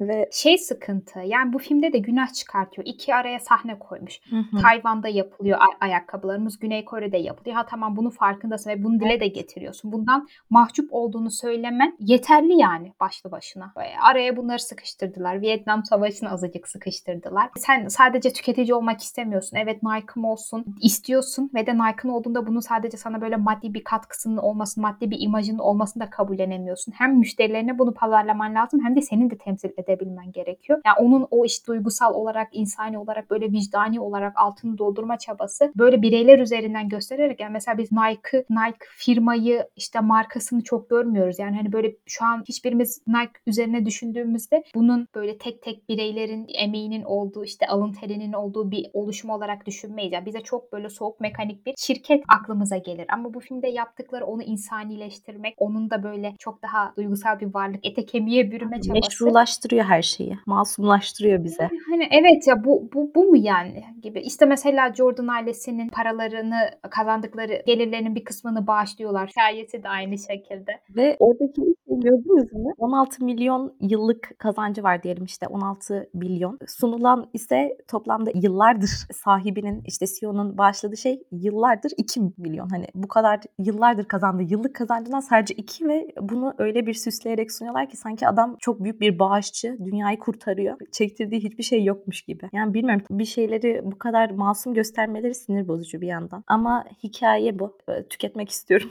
Ve 0.00 0.28
Şey 0.32 0.58
sıkıntı 0.58 1.18
yani 1.26 1.52
bu 1.52 1.58
filmde 1.58 1.92
de 1.92 1.98
günah 1.98 2.32
çıkartıyor. 2.32 2.86
İki 2.86 3.14
araya 3.14 3.40
sahne 3.40 3.78
koymuş. 3.78 4.20
Hı 4.30 4.36
hı. 4.36 4.62
Tayvan'da 4.62 5.08
yapılıyor 5.08 5.58
ay- 5.60 5.88
ayakkabılarımız, 5.88 6.58
Güney 6.58 6.84
Kore'de 6.84 7.16
yapılıyor. 7.16 7.56
Ha 7.56 7.66
tamam 7.66 7.96
bunun 7.96 8.10
farkındasın 8.10 8.70
ve 8.70 8.84
bunu 8.84 9.00
dile 9.00 9.20
de 9.20 9.26
getiriyorsun. 9.26 9.92
Bundan 9.92 10.28
mahcup 10.50 10.88
olduğunu 10.90 11.30
söylemen 11.30 11.96
yeterli 12.00 12.60
yani 12.60 12.92
başlı 13.00 13.30
başına. 13.30 13.72
Araya 14.02 14.36
bunları 14.36 14.58
sıkıştırdılar. 14.58 15.40
Vietnam 15.40 15.84
Savaşı'nı 15.84 16.30
azıcık 16.30 16.68
sıkıştırdılar. 16.68 17.50
Sen 17.56 17.88
sadece 17.88 18.32
tüketici 18.32 18.74
olmak 18.74 19.00
istemiyorsun. 19.00 19.56
Evet 19.56 19.82
Nike'ım 19.82 20.24
olsun 20.24 20.64
istiyorsun 20.82 21.50
ve 21.54 21.66
de 21.66 21.74
Nike'ın 21.74 22.08
olduğunda 22.08 22.46
bunun 22.46 22.60
sadece 22.60 22.96
sana 22.96 23.20
böyle 23.20 23.36
maddi 23.36 23.74
bir 23.74 23.84
katkısının 23.84 24.36
olmasını, 24.36 24.82
maddi 24.82 25.10
bir 25.10 25.20
imajının 25.20 25.58
olmasını 25.58 26.02
da 26.02 26.10
kabullenemiyorsun. 26.10 26.92
Hem 26.92 27.18
müşterilerine 27.18 27.78
bunu 27.78 27.94
pazarlaman 27.94 28.54
lazım 28.54 28.80
hem 28.84 28.96
de 28.96 29.02
senin 29.02 29.30
de 29.30 29.38
temsil 29.38 29.70
edebilmen 29.88 30.32
gerekiyor. 30.32 30.80
Yani 30.86 30.96
onun 31.00 31.26
o 31.30 31.44
işte 31.44 31.66
duygusal 31.66 32.14
olarak, 32.14 32.48
insani 32.52 32.98
olarak 32.98 33.30
böyle 33.30 33.52
vicdani 33.52 34.00
olarak 34.00 34.32
altını 34.36 34.78
doldurma 34.78 35.18
çabası 35.18 35.72
böyle 35.76 36.02
bireyler 36.02 36.38
üzerinden 36.38 36.88
göstererek 36.88 37.40
yani 37.40 37.52
mesela 37.52 37.78
biz 37.78 37.92
Nike, 37.92 38.44
Nike 38.50 38.86
firmayı 38.96 39.68
işte 39.76 40.00
markasını 40.00 40.62
çok 40.62 40.90
görmüyoruz. 40.90 41.38
Yani 41.38 41.56
hani 41.56 41.72
böyle 41.72 41.96
şu 42.06 42.24
an 42.24 42.44
hiçbirimiz 42.48 43.02
Nike 43.06 43.32
üzerine 43.46 43.86
düşündüğümüzde 43.86 44.64
bunun 44.74 45.08
böyle 45.14 45.38
tek 45.38 45.62
tek 45.62 45.88
bireylerin 45.88 46.46
emeğinin 46.48 47.02
olduğu 47.02 47.44
işte 47.44 47.66
alın 47.66 47.92
terinin 47.92 48.32
olduğu 48.32 48.70
bir 48.70 48.90
oluşum 48.92 49.30
olarak 49.30 49.66
düşünmeyiz. 49.66 50.12
Yani 50.12 50.26
bize 50.26 50.40
çok 50.40 50.72
böyle 50.72 50.88
soğuk 50.88 51.20
mekanik 51.20 51.66
bir 51.66 51.74
şirket 51.78 52.24
aklımıza 52.28 52.76
gelir. 52.76 53.06
Ama 53.08 53.34
bu 53.34 53.40
filmde 53.40 53.68
yaptıkları 53.68 54.26
onu 54.26 54.42
insanileştirmek, 54.42 55.54
onun 55.58 55.90
da 55.90 56.02
böyle 56.02 56.34
çok 56.38 56.62
daha 56.62 56.92
duygusal 56.96 57.40
bir 57.40 57.54
varlık, 57.54 57.86
ete 57.86 58.06
kemiğe 58.06 58.50
bürüme 58.50 58.80
çabası. 58.80 58.92
Meşrulaştırıyor 58.92 59.75
her 59.82 60.02
şeyi. 60.02 60.38
Masumlaştırıyor 60.46 61.44
bize. 61.44 61.70
Hani 61.90 62.08
evet 62.10 62.46
ya 62.46 62.64
bu, 62.64 62.90
bu, 62.94 63.12
bu 63.14 63.24
mu 63.24 63.36
yani 63.36 63.84
gibi. 64.02 64.20
İşte 64.20 64.46
mesela 64.46 64.94
Jordan 64.94 65.26
ailesinin 65.26 65.88
paralarını 65.88 66.56
kazandıkları 66.90 67.62
gelirlerinin 67.66 68.14
bir 68.14 68.24
kısmını 68.24 68.66
bağışlıyorlar. 68.66 69.28
Hikayesi 69.28 69.82
de 69.82 69.88
aynı 69.88 70.18
şekilde. 70.18 70.72
Ve 70.96 71.16
oradaki 71.18 71.60
şeyi 71.86 72.00
gördünüz 72.00 72.52
mü? 72.52 72.72
16 72.78 73.24
milyon 73.24 73.74
yıllık 73.80 74.38
kazancı 74.38 74.82
var 74.82 75.02
diyelim 75.02 75.24
işte 75.24 75.46
16 75.46 76.08
milyon. 76.14 76.58
Sunulan 76.68 77.30
ise 77.32 77.78
toplamda 77.88 78.30
yıllardır 78.34 78.90
sahibinin 79.12 79.82
işte 79.86 80.06
CEO'nun 80.20 80.58
bağışladığı 80.58 80.96
şey 80.96 81.22
yıllardır 81.32 81.92
2 81.96 82.20
milyon. 82.38 82.68
Hani 82.68 82.86
bu 82.94 83.08
kadar 83.08 83.40
yıllardır 83.58 84.04
kazandığı 84.04 84.42
yıllık 84.42 84.74
kazancından 84.74 85.20
sadece 85.20 85.54
2 85.54 85.88
ve 85.88 86.08
bunu 86.20 86.54
öyle 86.58 86.86
bir 86.86 86.94
süsleyerek 86.94 87.52
sunuyorlar 87.52 87.88
ki 87.88 87.96
sanki 87.96 88.28
adam 88.28 88.56
çok 88.60 88.84
büyük 88.84 89.00
bir 89.00 89.18
bağışçı, 89.18 89.65
dünyayı 89.84 90.18
kurtarıyor. 90.18 90.76
Çektirdiği 90.92 91.40
hiçbir 91.40 91.62
şey 91.62 91.84
yokmuş 91.84 92.22
gibi. 92.22 92.48
Yani 92.52 92.74
bilmiyorum 92.74 93.04
bir 93.10 93.24
şeyleri 93.24 93.80
bu 93.84 93.98
kadar 93.98 94.30
masum 94.30 94.74
göstermeleri 94.74 95.34
sinir 95.34 95.68
bozucu 95.68 96.00
bir 96.00 96.06
yandan. 96.06 96.44
Ama 96.46 96.84
hikaye 97.02 97.58
bu. 97.58 97.78
Tüketmek 98.10 98.50
istiyorum. 98.50 98.90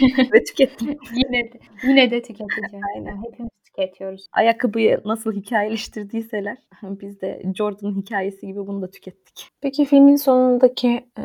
ve 0.34 0.44
tükettim. 0.44 0.96
yine 1.14 1.52
de, 1.52 1.58
yine 1.82 2.10
de 2.10 2.22
tüketeceğiz. 2.22 2.84
Aynen. 2.94 3.22
Hepimiz 3.22 3.50
tüketiyoruz. 3.64 4.26
Ayakkabıyı 4.32 5.00
nasıl 5.04 5.32
hikayeleştirdiyseler 5.32 6.56
biz 6.82 7.20
de 7.20 7.42
Jordan'ın 7.54 8.00
hikayesi 8.00 8.46
gibi 8.46 8.66
bunu 8.66 8.82
da 8.82 8.90
tükettik. 8.90 9.50
Peki 9.60 9.84
filmin 9.84 10.16
sonundaki 10.16 11.06
e, 11.18 11.24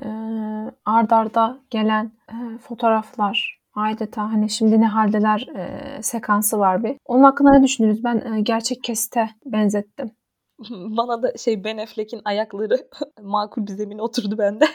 ard 0.86 1.12
arda 1.12 1.60
gelen 1.70 2.12
e, 2.30 2.58
fotoğraflar 2.58 3.61
adeta 3.76 4.22
hani 4.24 4.50
şimdi 4.50 4.82
ne 4.82 4.88
haldeler 4.88 5.48
e, 5.56 6.04
sekansı 6.04 6.60
var 6.60 6.84
bir. 6.84 6.98
Onun 7.06 7.24
hakkında 7.24 7.52
ne 7.52 7.64
düşündünüz? 7.64 8.04
Ben 8.04 8.34
e, 8.34 8.42
gerçek 8.42 8.84
keste 8.84 9.30
benzettim. 9.46 10.12
Bana 10.70 11.24
da 11.24 11.38
şey 11.38 11.64
Ben 11.64 11.78
Affleck'in 11.78 12.22
ayakları 12.26 12.78
makul 13.22 13.68
bir 13.68 13.72
zemine 13.72 14.02
oturdu 14.02 14.38
bende. 14.38 14.66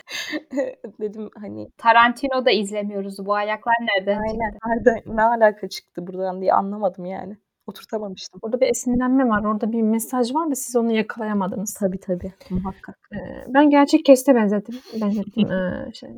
Dedim 1.01 1.31
hani 1.41 1.71
Tarantino 1.79 2.45
da 2.45 2.51
izlemiyoruz. 2.51 3.27
Bu 3.27 3.35
ayaklar 3.35 3.75
nereden 3.81 4.19
aynen 4.19 4.53
çıktı? 4.53 4.69
nerede, 4.69 5.03
ne 5.07 5.23
alaka 5.23 5.69
çıktı 5.69 6.07
buradan 6.07 6.41
diye 6.41 6.53
anlamadım 6.53 7.05
yani. 7.05 7.37
Oturtamamıştım. 7.67 8.41
Orada 8.43 8.61
bir 8.61 8.67
esinlenme 8.67 9.29
var. 9.29 9.45
Orada 9.45 9.73
bir 9.73 9.83
mesaj 9.83 10.35
var 10.35 10.51
da 10.51 10.55
siz 10.55 10.77
onu 10.77 10.93
yakalayamadınız. 10.93 11.75
Tabii 11.75 12.01
tabii 12.01 12.33
muhakkak. 12.51 12.99
E, 13.13 13.19
ben 13.55 13.71
gerçek 13.71 14.05
keste 14.05 14.35
benzettim. 14.35 14.79
Benzettim. 15.01 15.53
e, 15.53 15.91
şey. 15.93 16.11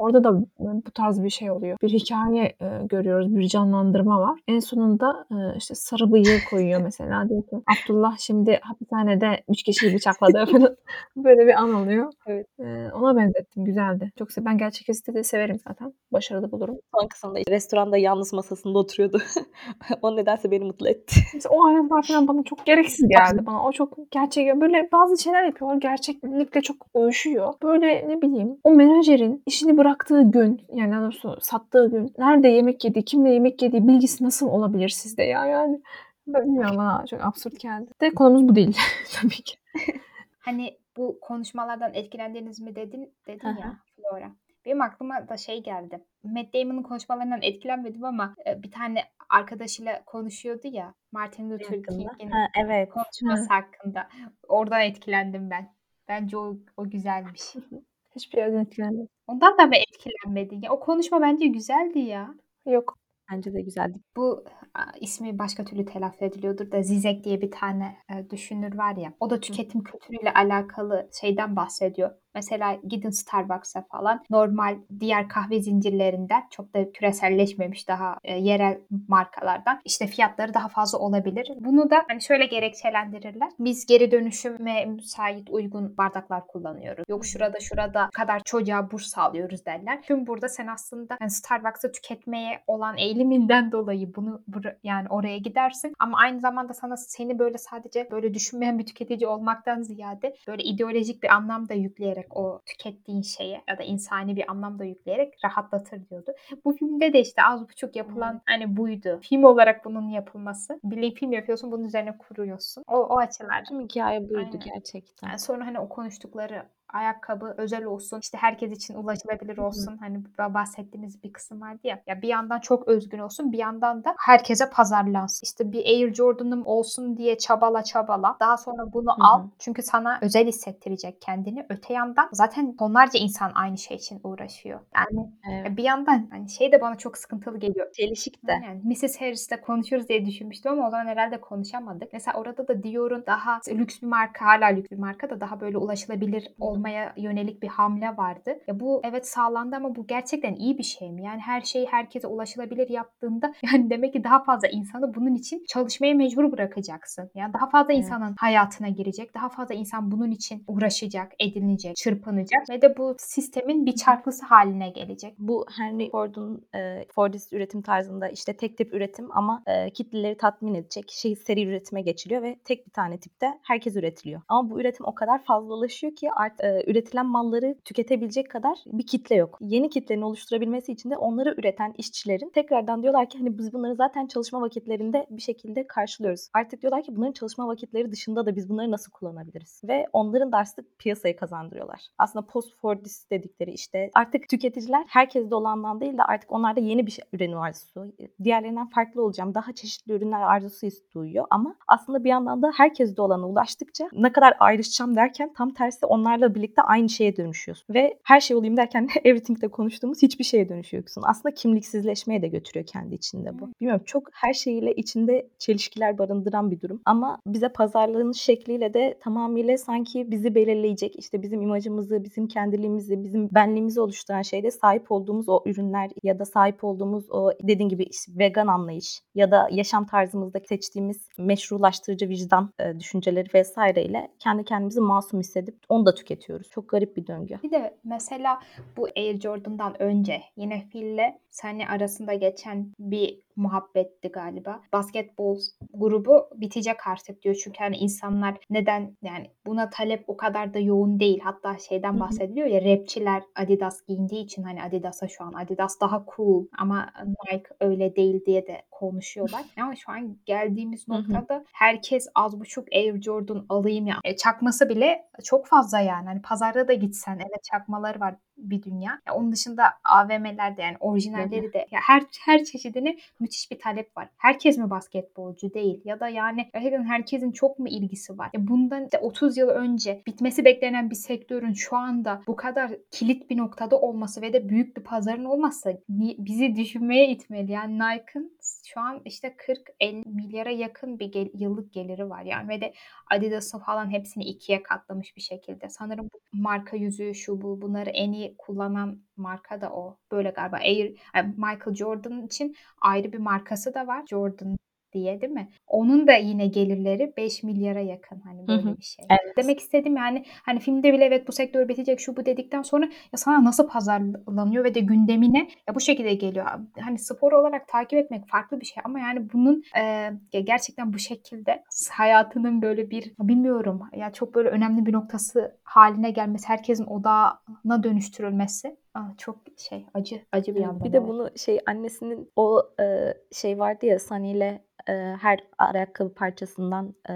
Orada 0.00 0.24
da 0.24 0.40
bu 0.58 0.90
tarz 0.90 1.22
bir 1.22 1.30
şey 1.30 1.50
oluyor. 1.50 1.76
Bir 1.82 1.88
hikaye 1.88 2.44
e, 2.60 2.86
görüyoruz, 2.86 3.36
bir 3.36 3.48
canlandırma 3.48 4.20
var. 4.20 4.40
En 4.48 4.60
sonunda 4.60 5.26
e, 5.30 5.56
işte 5.58 5.74
sarı 5.74 6.12
bıyığı 6.12 6.38
koyuyor 6.50 6.80
mesela. 6.82 7.20
Diyor 7.28 7.42
ki 7.42 7.56
Abdullah 7.66 8.18
şimdi 8.18 8.60
hapishanede 8.62 9.42
üç 9.48 9.62
kişiyi 9.62 9.94
bıçakladı 9.94 10.46
falan. 10.52 10.76
Böyle 11.16 11.46
bir 11.46 11.54
an 11.60 11.74
oluyor. 11.74 12.12
Evet. 12.26 12.46
E, 12.58 12.92
ona 12.92 13.16
benzettim. 13.16 13.64
Güzeldi. 13.64 14.12
Çok 14.18 14.28
ben 14.38 14.58
gerçek 14.58 14.86
kesti 14.86 15.14
de 15.14 15.24
severim 15.24 15.58
zaten. 15.68 15.92
Başarılı 16.12 16.52
bulurum. 16.52 16.78
Son 16.94 17.08
kısımda 17.08 17.38
restoranda 17.48 17.96
yalnız 17.96 18.32
masasında 18.32 18.78
oturuyordu. 18.78 19.18
o 20.02 20.16
nedense 20.16 20.50
beni 20.50 20.64
mutlu 20.64 20.88
etti. 20.88 21.20
Mesela 21.34 21.54
o 21.54 21.64
ayrıntılar 21.64 22.02
falan 22.02 22.28
bana 22.28 22.42
çok 22.42 22.66
gereksiz 22.66 23.08
geldi 23.08 23.46
bana. 23.46 23.64
O 23.64 23.72
çok 23.72 23.98
gerçek. 24.10 24.60
Böyle 24.60 24.88
bazı 24.92 25.22
şeyler 25.22 25.44
yapıyorlar. 25.44 25.76
Gerçeklikle 25.80 26.60
çok 26.60 26.76
uyuşuyor. 26.94 27.54
Böyle 27.62 28.08
ne 28.08 28.22
bileyim 28.22 28.56
o 28.64 28.70
menajerin 28.70 29.42
işini 29.46 29.76
bıraktığı 29.90 30.30
gün 30.30 30.62
yani 30.74 30.92
daha 30.92 31.02
doğrusu 31.02 31.38
sattığı 31.40 31.90
gün 31.90 32.14
nerede 32.18 32.48
yemek 32.48 32.84
yediği, 32.84 33.04
kimle 33.04 33.30
yemek 33.30 33.62
yediği 33.62 33.88
bilgisi 33.88 34.24
nasıl 34.24 34.48
olabilir 34.48 34.88
sizde 34.88 35.22
ya 35.22 35.46
yani. 35.46 35.82
Bilmiyorum 36.26 36.76
bana 36.76 37.06
çok 37.06 37.24
absürt 37.24 37.60
geldi. 37.60 37.90
De 38.00 38.14
konumuz 38.14 38.48
bu 38.48 38.54
değil 38.54 38.78
tabii 39.12 39.42
ki. 39.42 39.56
Hani 40.40 40.78
bu 40.96 41.18
konuşmalardan 41.20 41.94
etkilendiniz 41.94 42.60
mi 42.60 42.76
dedin, 42.76 43.14
dedin 43.26 43.48
ya 43.48 43.76
Flora. 43.96 44.30
Benim 44.66 44.80
aklıma 44.80 45.28
da 45.28 45.36
şey 45.36 45.62
geldi. 45.62 46.04
Matt 46.24 46.54
Damon'ın 46.54 46.82
konuşmalarından 46.82 47.42
etkilenmedim 47.42 48.04
ama 48.04 48.34
e, 48.46 48.62
bir 48.62 48.70
tane 48.70 49.04
arkadaşıyla 49.28 50.04
konuşuyordu 50.04 50.68
ya 50.68 50.94
Martin 51.12 51.50
Luther. 51.50 51.82
King'in 51.82 52.30
Ha, 52.30 52.46
evet. 52.64 52.88
konuşması 52.88 53.48
hakkında. 53.48 54.08
Oradan 54.48 54.80
etkilendim 54.80 55.50
ben. 55.50 55.72
Bence 56.08 56.36
o, 56.38 56.56
o 56.76 56.90
güzelmiş. 56.90 57.42
Hiçbir 58.16 58.38
yerden 58.38 58.58
etkilenmedim. 58.64 59.08
Ondan 59.26 59.58
da 59.58 59.66
mı 59.66 59.76
etkilenmedin? 59.76 60.62
Ya, 60.62 60.72
o 60.72 60.80
konuşma 60.80 61.20
bence 61.20 61.46
güzeldi 61.46 61.98
ya. 61.98 62.34
Yok. 62.66 62.98
Bence 63.32 63.54
de 63.54 63.60
güzeldi. 63.62 63.98
Bu 64.16 64.44
a, 64.74 64.80
ismi 65.00 65.38
başka 65.38 65.64
türlü 65.64 65.84
telaffuz 65.84 66.22
ediliyordur 66.22 66.70
da 66.72 66.82
Zizek 66.82 67.24
diye 67.24 67.40
bir 67.40 67.50
tane 67.50 67.96
e, 68.14 68.30
düşünür 68.30 68.74
var 68.78 68.96
ya. 68.96 69.12
O 69.20 69.30
da 69.30 69.40
tüketim 69.40 69.82
kültürüyle 69.82 70.32
alakalı 70.34 71.10
şeyden 71.20 71.56
bahsediyor. 71.56 72.10
Mesela 72.34 72.78
gidin 72.88 73.10
Starbucks'a 73.10 73.82
falan 73.82 74.24
normal 74.30 74.78
diğer 75.00 75.28
kahve 75.28 75.60
zincirlerinden 75.60 76.42
çok 76.50 76.74
da 76.74 76.92
küreselleşmemiş 76.92 77.88
daha 77.88 78.18
e, 78.24 78.38
yerel 78.38 78.78
markalardan 79.08 79.80
işte 79.84 80.06
fiyatları 80.06 80.54
daha 80.54 80.68
fazla 80.68 80.98
olabilir. 80.98 81.52
Bunu 81.60 81.90
da 81.90 82.04
hani 82.08 82.22
şöyle 82.22 82.46
gerekçelendirirler. 82.46 83.48
Biz 83.58 83.86
geri 83.86 84.10
dönüşüme 84.10 84.84
müsait 84.84 85.50
uygun 85.50 85.96
bardaklar 85.96 86.46
kullanıyoruz. 86.46 87.04
Yok 87.08 87.26
şurada 87.26 87.60
şurada 87.60 88.10
kadar 88.12 88.42
çocuğa 88.44 88.90
burs 88.90 89.06
sağlıyoruz 89.06 89.66
derler. 89.66 90.02
Tüm 90.02 90.26
burada 90.26 90.48
sen 90.48 90.66
aslında 90.66 91.16
hani 91.18 91.30
Starbucks'a 91.30 91.92
tüketmeye 91.92 92.62
olan 92.66 92.98
eğiliminden 92.98 93.72
dolayı 93.72 94.14
bunu 94.14 94.42
yani 94.84 95.08
oraya 95.08 95.38
gidersin 95.38 95.92
ama 95.98 96.18
aynı 96.18 96.40
zamanda 96.40 96.74
sana 96.74 96.96
seni 96.96 97.38
böyle 97.38 97.58
sadece 97.58 98.10
böyle 98.10 98.34
düşünmeyen 98.34 98.78
bir 98.78 98.86
tüketici 98.86 99.26
olmaktan 99.26 99.82
ziyade 99.82 100.36
böyle 100.48 100.62
ideolojik 100.62 101.22
bir 101.22 101.28
anlam 101.28 101.68
da 101.68 101.74
yükleyerek 102.20 102.36
o 102.36 102.62
tükettiğin 102.66 103.22
şeye 103.22 103.62
ya 103.68 103.78
da 103.78 103.82
insani 103.82 104.36
bir 104.36 104.50
anlam 104.50 104.78
da 104.78 104.84
yükleyerek 104.84 105.34
rahatlatır 105.44 106.08
diyordu. 106.08 106.32
Bu 106.64 106.72
filmde 106.72 107.12
de 107.12 107.20
işte 107.20 107.42
az 107.42 107.68
buçuk 107.68 107.96
yapılan 107.96 108.42
hani 108.46 108.76
buydu. 108.76 109.20
Film 109.22 109.44
olarak 109.44 109.84
bunun 109.84 110.08
yapılması. 110.08 110.80
Bir 110.84 111.14
film 111.14 111.32
yapıyorsun 111.32 111.72
bunun 111.72 111.84
üzerine 111.84 112.18
kuruyorsun. 112.18 112.84
O, 112.88 112.96
o 112.96 113.18
açılardan. 113.18 113.64
Tüm 113.64 113.80
hikaye 113.80 114.20
buydu 114.20 114.38
Aynen. 114.38 114.60
gerçekten. 114.74 115.28
Yani 115.28 115.38
sonra 115.38 115.66
hani 115.66 115.78
o 115.80 115.88
konuştukları 115.88 116.62
ayakkabı 116.92 117.54
özel 117.58 117.84
olsun, 117.84 118.20
işte 118.22 118.38
herkes 118.38 118.72
için 118.72 118.94
ulaşılabilir 118.94 119.58
olsun. 119.58 119.96
Hani 119.96 120.22
bahsettiğimiz 120.38 121.22
bir 121.22 121.32
kısım 121.32 121.60
vardı 121.60 121.80
ya. 121.84 122.02
Ya 122.06 122.22
bir 122.22 122.28
yandan 122.28 122.60
çok 122.60 122.88
özgün 122.88 123.18
olsun, 123.18 123.52
bir 123.52 123.58
yandan 123.58 124.04
da 124.04 124.14
herkese 124.18 124.70
pazarlansın. 124.70 125.40
İşte 125.44 125.72
bir 125.72 125.84
Air 125.84 126.14
Jordan'ım 126.14 126.66
olsun 126.66 127.16
diye 127.16 127.38
çabala 127.38 127.84
çabala. 127.84 128.36
Daha 128.40 128.56
sonra 128.56 128.92
bunu 128.92 129.10
Hı 129.10 129.24
al. 129.24 129.48
Çünkü 129.58 129.82
sana 129.82 130.18
özel 130.22 130.46
hissettirecek 130.46 131.22
kendini. 131.22 131.66
Öte 131.68 131.94
yandan 131.94 132.28
zaten 132.32 132.76
tonlarca 132.76 133.18
insan 133.18 133.52
aynı 133.54 133.78
şey 133.78 133.96
için 133.96 134.20
uğraşıyor. 134.24 134.80
Yani 134.94 135.30
Evet. 135.50 135.76
bir 135.76 135.84
yandan 135.84 136.28
hani 136.30 136.50
şey 136.50 136.72
de 136.72 136.80
bana 136.80 136.94
çok 136.94 137.18
sıkıntılı 137.18 137.58
geliyor. 137.58 137.92
Çelişik 137.92 138.46
de. 138.46 138.52
Yani 138.64 138.80
Mrs. 138.84 139.20
Harris'le 139.20 139.60
konuşuruz 139.66 140.08
diye 140.08 140.26
düşünmüştüm 140.26 140.72
ama 140.72 140.86
o 140.86 140.90
zaman 140.90 141.06
herhalde 141.06 141.40
konuşamadık. 141.40 142.12
Mesela 142.12 142.38
orada 142.38 142.68
da 142.68 142.82
Dior'un 142.82 143.24
daha 143.26 143.60
lüks 143.68 144.02
bir 144.02 144.06
marka, 144.06 144.46
hala 144.46 144.66
lüks 144.66 144.90
bir 144.90 144.98
marka 144.98 145.30
da 145.30 145.40
daha 145.40 145.60
böyle 145.60 145.78
ulaşılabilir 145.78 146.54
olmaya 146.80 147.12
yönelik 147.16 147.62
bir 147.62 147.68
hamle 147.68 148.16
vardı. 148.16 148.58
Ya 148.66 148.80
bu 148.80 149.00
evet 149.04 149.28
sağlandı 149.28 149.76
ama 149.76 149.94
bu 149.96 150.06
gerçekten 150.06 150.54
iyi 150.54 150.78
bir 150.78 150.82
şey 150.82 151.12
mi? 151.12 151.22
Yani 151.22 151.40
her 151.40 151.60
şeyi 151.60 151.86
herkese 151.86 152.26
ulaşılabilir 152.26 152.88
yaptığında 152.88 153.52
yani 153.72 153.90
demek 153.90 154.12
ki 154.12 154.24
daha 154.24 154.44
fazla 154.44 154.68
insanı 154.68 155.14
bunun 155.14 155.34
için 155.34 155.64
çalışmaya 155.68 156.14
mecbur 156.14 156.52
bırakacaksın. 156.52 157.30
Yani 157.34 157.54
daha 157.54 157.68
fazla 157.70 157.92
Evet. 157.92 158.04
insanın 158.04 158.34
hayatına 158.38 158.88
girecek. 158.88 159.34
Daha 159.34 159.48
fazla 159.48 159.74
insan 159.74 160.10
bunun 160.10 160.30
için 160.30 160.64
uğraşacak, 160.68 161.32
edinecek, 161.40 161.96
çırpınacak 161.96 162.70
ve 162.70 162.82
de 162.82 162.96
bu 162.96 163.14
sistemin 163.18 163.86
bir 163.86 163.94
çarklısı 163.94 164.46
haline 164.46 164.90
gelecek. 164.90 165.34
Bu 165.38 165.66
Henry 165.76 166.10
Ford'un 166.10 166.68
e, 166.74 167.04
Fordist 167.14 167.52
üretim 167.52 167.82
tarzında 167.82 168.28
işte 168.28 168.56
tek 168.56 168.78
tip 168.78 168.94
üretim 168.94 169.28
ama 169.36 169.62
e, 169.66 169.90
kitleleri 169.90 170.36
tatmin 170.36 170.74
edecek 170.74 171.10
şey 171.10 171.36
seri 171.36 171.66
üretime 171.66 172.02
geçiliyor 172.02 172.42
ve 172.42 172.56
tek 172.64 172.86
bir 172.86 172.92
tane 172.92 173.18
tipte 173.18 173.46
herkes 173.62 173.96
üretiliyor. 173.96 174.40
Ama 174.48 174.70
bu 174.70 174.80
üretim 174.80 175.06
o 175.06 175.14
kadar 175.14 175.44
fazlalaşıyor 175.44 176.14
ki 176.16 176.30
art, 176.32 176.64
e, 176.64 176.69
üretilen 176.86 177.26
malları 177.26 177.76
tüketebilecek 177.84 178.50
kadar 178.50 178.78
bir 178.86 179.06
kitle 179.06 179.36
yok. 179.36 179.58
Yeni 179.60 179.90
kitlenin 179.90 180.22
oluşturabilmesi 180.22 180.92
için 180.92 181.10
de 181.10 181.16
onları 181.16 181.54
üreten 181.58 181.94
işçilerin 181.98 182.50
tekrardan 182.50 183.02
diyorlar 183.02 183.30
ki 183.30 183.38
hani 183.38 183.58
biz 183.58 183.72
bunları 183.72 183.94
zaten 183.94 184.26
çalışma 184.26 184.60
vakitlerinde 184.60 185.26
bir 185.30 185.42
şekilde 185.42 185.86
karşılıyoruz. 185.86 186.48
Artık 186.54 186.82
diyorlar 186.82 187.02
ki 187.02 187.16
bunların 187.16 187.32
çalışma 187.32 187.68
vakitleri 187.68 188.12
dışında 188.12 188.46
da 188.46 188.56
biz 188.56 188.68
bunları 188.68 188.90
nasıl 188.90 189.12
kullanabiliriz? 189.12 189.80
Ve 189.84 190.06
onların 190.12 190.52
da 190.52 190.56
artık 190.56 190.98
piyasayı 190.98 191.36
kazandırıyorlar. 191.36 192.00
Aslında 192.18 192.46
post 192.46 192.76
for 192.80 192.96
this 192.96 193.30
dedikleri 193.30 193.70
işte 193.70 194.10
artık 194.14 194.48
tüketiciler 194.48 195.04
herkeste 195.08 195.54
olandan 195.54 196.00
değil 196.00 196.18
de 196.18 196.22
artık 196.22 196.52
onlarda 196.52 196.80
yeni 196.80 197.06
bir 197.06 197.10
şey 197.10 197.24
ürün 197.32 197.52
arzusu, 197.52 198.12
diğerlerinden 198.42 198.88
farklı 198.88 199.24
olacağım, 199.24 199.54
daha 199.54 199.72
çeşitli 199.72 200.12
ürünler 200.12 200.40
arzusu 200.40 200.90
duyuyor 201.14 201.46
ama 201.50 201.74
aslında 201.88 202.24
bir 202.24 202.28
yandan 202.28 202.62
da 202.62 202.72
herkeste 202.76 203.22
olana 203.22 203.48
ulaştıkça 203.48 204.08
ne 204.12 204.32
kadar 204.32 204.54
ayrışacağım 204.60 205.16
derken 205.16 205.52
tam 205.52 205.70
tersi 205.70 206.06
onlarla 206.06 206.54
birlikte 206.60 206.82
aynı 206.82 207.08
şeye 207.08 207.36
dönüşüyorsun. 207.36 207.94
Ve 207.94 208.18
her 208.24 208.40
şey 208.40 208.56
olayım 208.56 208.76
derken 208.76 209.08
everything'de 209.24 209.68
konuştuğumuz 209.68 210.22
hiçbir 210.22 210.44
şeye 210.44 210.68
dönüşüyorsun. 210.68 211.22
Aslında 211.26 211.54
kimliksizleşmeye 211.54 212.42
de 212.42 212.48
götürüyor 212.48 212.86
kendi 212.86 213.14
içinde 213.14 213.58
bu. 213.58 213.68
Bilmiyorum 213.80 214.02
çok 214.06 214.28
her 214.32 214.52
şeyiyle 214.52 214.94
içinde 214.94 215.48
çelişkiler 215.58 216.18
barındıran 216.18 216.70
bir 216.70 216.80
durum. 216.80 217.00
Ama 217.04 217.38
bize 217.46 217.68
pazarlığın 217.68 218.32
şekliyle 218.32 218.94
de 218.94 219.18
tamamıyla 219.20 219.78
sanki 219.78 220.30
bizi 220.30 220.54
belirleyecek 220.54 221.18
işte 221.18 221.42
bizim 221.42 221.62
imajımızı, 221.62 222.24
bizim 222.24 222.48
kendiliğimizi, 222.48 223.24
bizim 223.24 223.48
benliğimizi 223.54 224.00
oluşturan 224.00 224.42
şeyde 224.42 224.70
sahip 224.70 225.12
olduğumuz 225.12 225.48
o 225.48 225.62
ürünler 225.66 226.10
ya 226.22 226.38
da 226.38 226.44
sahip 226.44 226.84
olduğumuz 226.84 227.30
o 227.30 227.50
dediğin 227.62 227.88
gibi 227.88 228.02
işte 228.02 228.32
vegan 228.38 228.66
anlayış 228.66 229.22
ya 229.34 229.50
da 229.50 229.68
yaşam 229.72 230.06
tarzımızda 230.06 230.60
seçtiğimiz 230.68 231.28
meşrulaştırıcı 231.38 232.28
vicdan 232.28 232.70
e, 232.78 233.00
düşünceleri 233.00 233.48
vesaireyle 233.54 234.28
kendi 234.38 234.64
kendimizi 234.64 235.00
masum 235.00 235.40
hissedip 235.40 235.76
onu 235.88 236.06
da 236.06 236.14
tüketiyoruz. 236.14 236.49
Çok 236.70 236.88
garip 236.88 237.16
bir 237.16 237.26
döngü. 237.26 237.58
Bir 237.62 237.70
de 237.70 237.98
mesela 238.04 238.60
bu 238.96 239.08
Air 239.16 239.40
Jordan'dan 239.40 240.02
önce 240.02 240.42
yine 240.56 240.88
Phil'le 240.92 241.34
Sunny 241.50 241.86
arasında 241.86 242.34
geçen 242.34 242.92
bir 242.98 243.40
muhabbetti 243.60 244.28
galiba. 244.28 244.80
Basketbol 244.92 245.58
grubu 245.94 246.48
bitecek 246.54 247.06
artık 247.06 247.42
diyor. 247.42 247.54
Çünkü 247.64 247.78
hani 247.78 247.96
insanlar 247.96 248.56
neden 248.70 249.16
yani 249.22 249.50
buna 249.66 249.90
talep 249.90 250.24
o 250.26 250.36
kadar 250.36 250.74
da 250.74 250.78
yoğun 250.78 251.20
değil. 251.20 251.40
Hatta 251.44 251.78
şeyden 251.78 252.20
bahsediliyor 252.20 252.66
ya 252.66 252.80
rapçiler 252.84 253.42
Adidas 253.54 254.06
giyindiği 254.06 254.44
için 254.44 254.62
hani 254.62 254.82
Adidas'a 254.82 255.28
şu 255.28 255.44
an 255.44 255.52
Adidas 255.52 256.00
daha 256.00 256.24
cool 256.36 256.66
ama 256.78 257.12
Nike 257.26 257.70
öyle 257.80 258.16
değil 258.16 258.44
diye 258.46 258.66
de 258.66 258.82
konuşuyorlar. 258.90 259.62
Ama 259.80 259.96
şu 259.96 260.12
an 260.12 260.36
geldiğimiz 260.46 261.08
noktada 261.08 261.64
herkes 261.72 262.26
az 262.34 262.60
buçuk 262.60 262.92
Air 262.92 263.22
Jordan 263.22 263.66
alayım 263.68 264.06
ya. 264.06 264.16
E, 264.24 264.36
çakması 264.36 264.88
bile 264.88 265.28
çok 265.44 265.66
fazla 265.66 266.00
yani. 266.00 266.26
Hani 266.26 266.42
pazarda 266.42 266.88
da 266.88 266.92
gitsen 266.92 267.34
evet 267.34 267.64
çakmaları 267.70 268.20
var 268.20 268.34
bir 268.60 268.82
dünya. 268.82 269.20
Ya 269.26 269.34
onun 269.34 269.52
dışında 269.52 269.84
AVM'lerde 270.04 270.82
yani 270.82 270.96
orijinalleri 271.00 271.72
de 271.72 271.78
ya 271.90 272.00
her 272.02 272.22
her 272.44 272.64
çeşidine 272.64 273.16
müthiş 273.40 273.70
bir 273.70 273.78
talep 273.78 274.16
var. 274.16 274.28
Herkes 274.36 274.78
mi 274.78 274.90
basketbolcu 274.90 275.74
değil 275.74 276.00
ya 276.04 276.20
da 276.20 276.28
yani 276.28 276.70
gerçekten 276.74 277.04
herkesin 277.04 277.52
çok 277.52 277.78
mu 277.78 277.88
ilgisi 277.88 278.38
var? 278.38 278.50
Ya 278.54 278.68
bundan 278.68 279.04
işte 279.04 279.18
30 279.18 279.56
yıl 279.56 279.68
önce 279.68 280.22
bitmesi 280.26 280.64
beklenen 280.64 281.10
bir 281.10 281.14
sektörün 281.14 281.72
şu 281.72 281.96
anda 281.96 282.42
bu 282.46 282.56
kadar 282.56 282.92
kilit 283.10 283.50
bir 283.50 283.56
noktada 283.56 284.00
olması 284.00 284.42
ve 284.42 284.52
de 284.52 284.68
büyük 284.68 284.96
bir 284.96 285.02
pazarın 285.02 285.44
olmazsa 285.44 285.92
bizi 286.38 286.76
düşünmeye 286.76 287.28
itmeli. 287.28 287.72
Yani 287.72 287.94
Nike'ın 287.94 288.52
şu 288.86 289.00
an 289.00 289.22
işte 289.24 289.56
40-50 289.56 290.28
milyara 290.28 290.70
yakın 290.70 291.18
bir 291.18 291.32
gel- 291.32 291.50
yıllık 291.54 291.92
geliri 291.92 292.30
var 292.30 292.42
yani 292.42 292.68
ve 292.68 292.80
de 292.80 292.92
Adidas'ın 293.30 293.78
falan 293.78 294.10
hepsini 294.10 294.44
ikiye 294.44 294.82
katlamış 294.82 295.36
bir 295.36 295.40
şekilde. 295.40 295.88
Sanırım 295.88 296.28
bu 296.34 296.40
marka 296.52 296.96
yüzüğü 296.96 297.34
şu 297.34 297.60
bu 297.62 297.82
bunları 297.82 298.10
en 298.10 298.32
iyi 298.32 298.54
kullanan 298.58 299.22
marka 299.36 299.80
da 299.80 299.92
o. 299.92 300.18
Böyle 300.30 300.50
galiba 300.50 300.76
Air 300.76 301.10
Michael 301.56 301.94
Jordan 301.94 302.46
için 302.46 302.76
ayrı 303.00 303.32
bir 303.32 303.38
markası 303.38 303.94
da 303.94 304.06
var. 304.06 304.24
Jordan 304.26 304.76
diye 305.12 305.40
değil 305.40 305.52
mi? 305.52 305.68
Onun 305.86 306.26
da 306.26 306.32
yine 306.32 306.66
gelirleri 306.66 307.32
5 307.36 307.62
milyara 307.62 308.00
yakın 308.00 308.40
hani 308.40 308.68
böyle 308.68 308.82
Hı 308.82 308.88
hı. 308.88 308.96
bir 308.96 309.02
şey. 309.02 309.24
Evet. 309.30 309.56
Demek 309.56 309.80
istedim 309.80 310.16
yani 310.16 310.44
hani 310.62 310.80
filmde 310.80 311.12
bile 311.12 311.24
evet 311.24 311.48
bu 311.48 311.52
sektör 311.52 311.88
bitecek 311.88 312.20
şu 312.20 312.36
bu 312.36 312.46
dedikten 312.46 312.82
sonra 312.82 313.04
ya 313.04 313.36
sana 313.36 313.64
nasıl 313.64 313.88
pazarlanıyor 313.88 314.84
ve 314.84 314.94
de 314.94 315.00
gündemine 315.00 315.68
ya 315.88 315.94
bu 315.94 316.00
şekilde 316.00 316.34
geliyor. 316.34 316.66
Hani 317.00 317.18
spor 317.18 317.52
olarak 317.52 317.88
takip 317.88 318.18
etmek 318.18 318.48
farklı 318.48 318.80
bir 318.80 318.86
şey 318.86 319.02
ama 319.04 319.20
yani 319.20 319.52
bunun 319.52 319.82
e, 319.96 320.60
gerçekten 320.60 321.12
bu 321.12 321.18
şekilde 321.18 321.84
hayatının 322.10 322.82
böyle 322.82 323.10
bir 323.10 323.32
bilmiyorum 323.38 324.00
ya 324.16 324.32
çok 324.32 324.54
böyle 324.54 324.68
önemli 324.68 325.06
bir 325.06 325.12
noktası 325.12 325.76
haline 325.82 326.30
gelmesi, 326.30 326.68
herkesin 326.68 327.04
odağına 327.04 328.02
dönüştürülmesi 328.02 328.96
Aa, 329.14 329.36
çok 329.38 329.56
şey 329.76 330.06
acı 330.14 330.42
acı 330.52 330.74
bir 330.74 330.80
yandan. 330.80 331.04
Bir 331.04 331.12
de 331.12 331.28
bunu 331.28 331.50
şey 331.56 331.78
annesinin 331.86 332.52
o 332.56 332.82
e, 333.00 333.34
şey 333.52 333.78
vardı 333.78 334.06
ya 334.06 334.18
Sunny 334.18 334.52
ile 334.52 334.84
e, 335.08 335.12
her 335.40 335.58
ayakkabı 335.78 336.34
parçasından 336.34 337.14
e, 337.30 337.34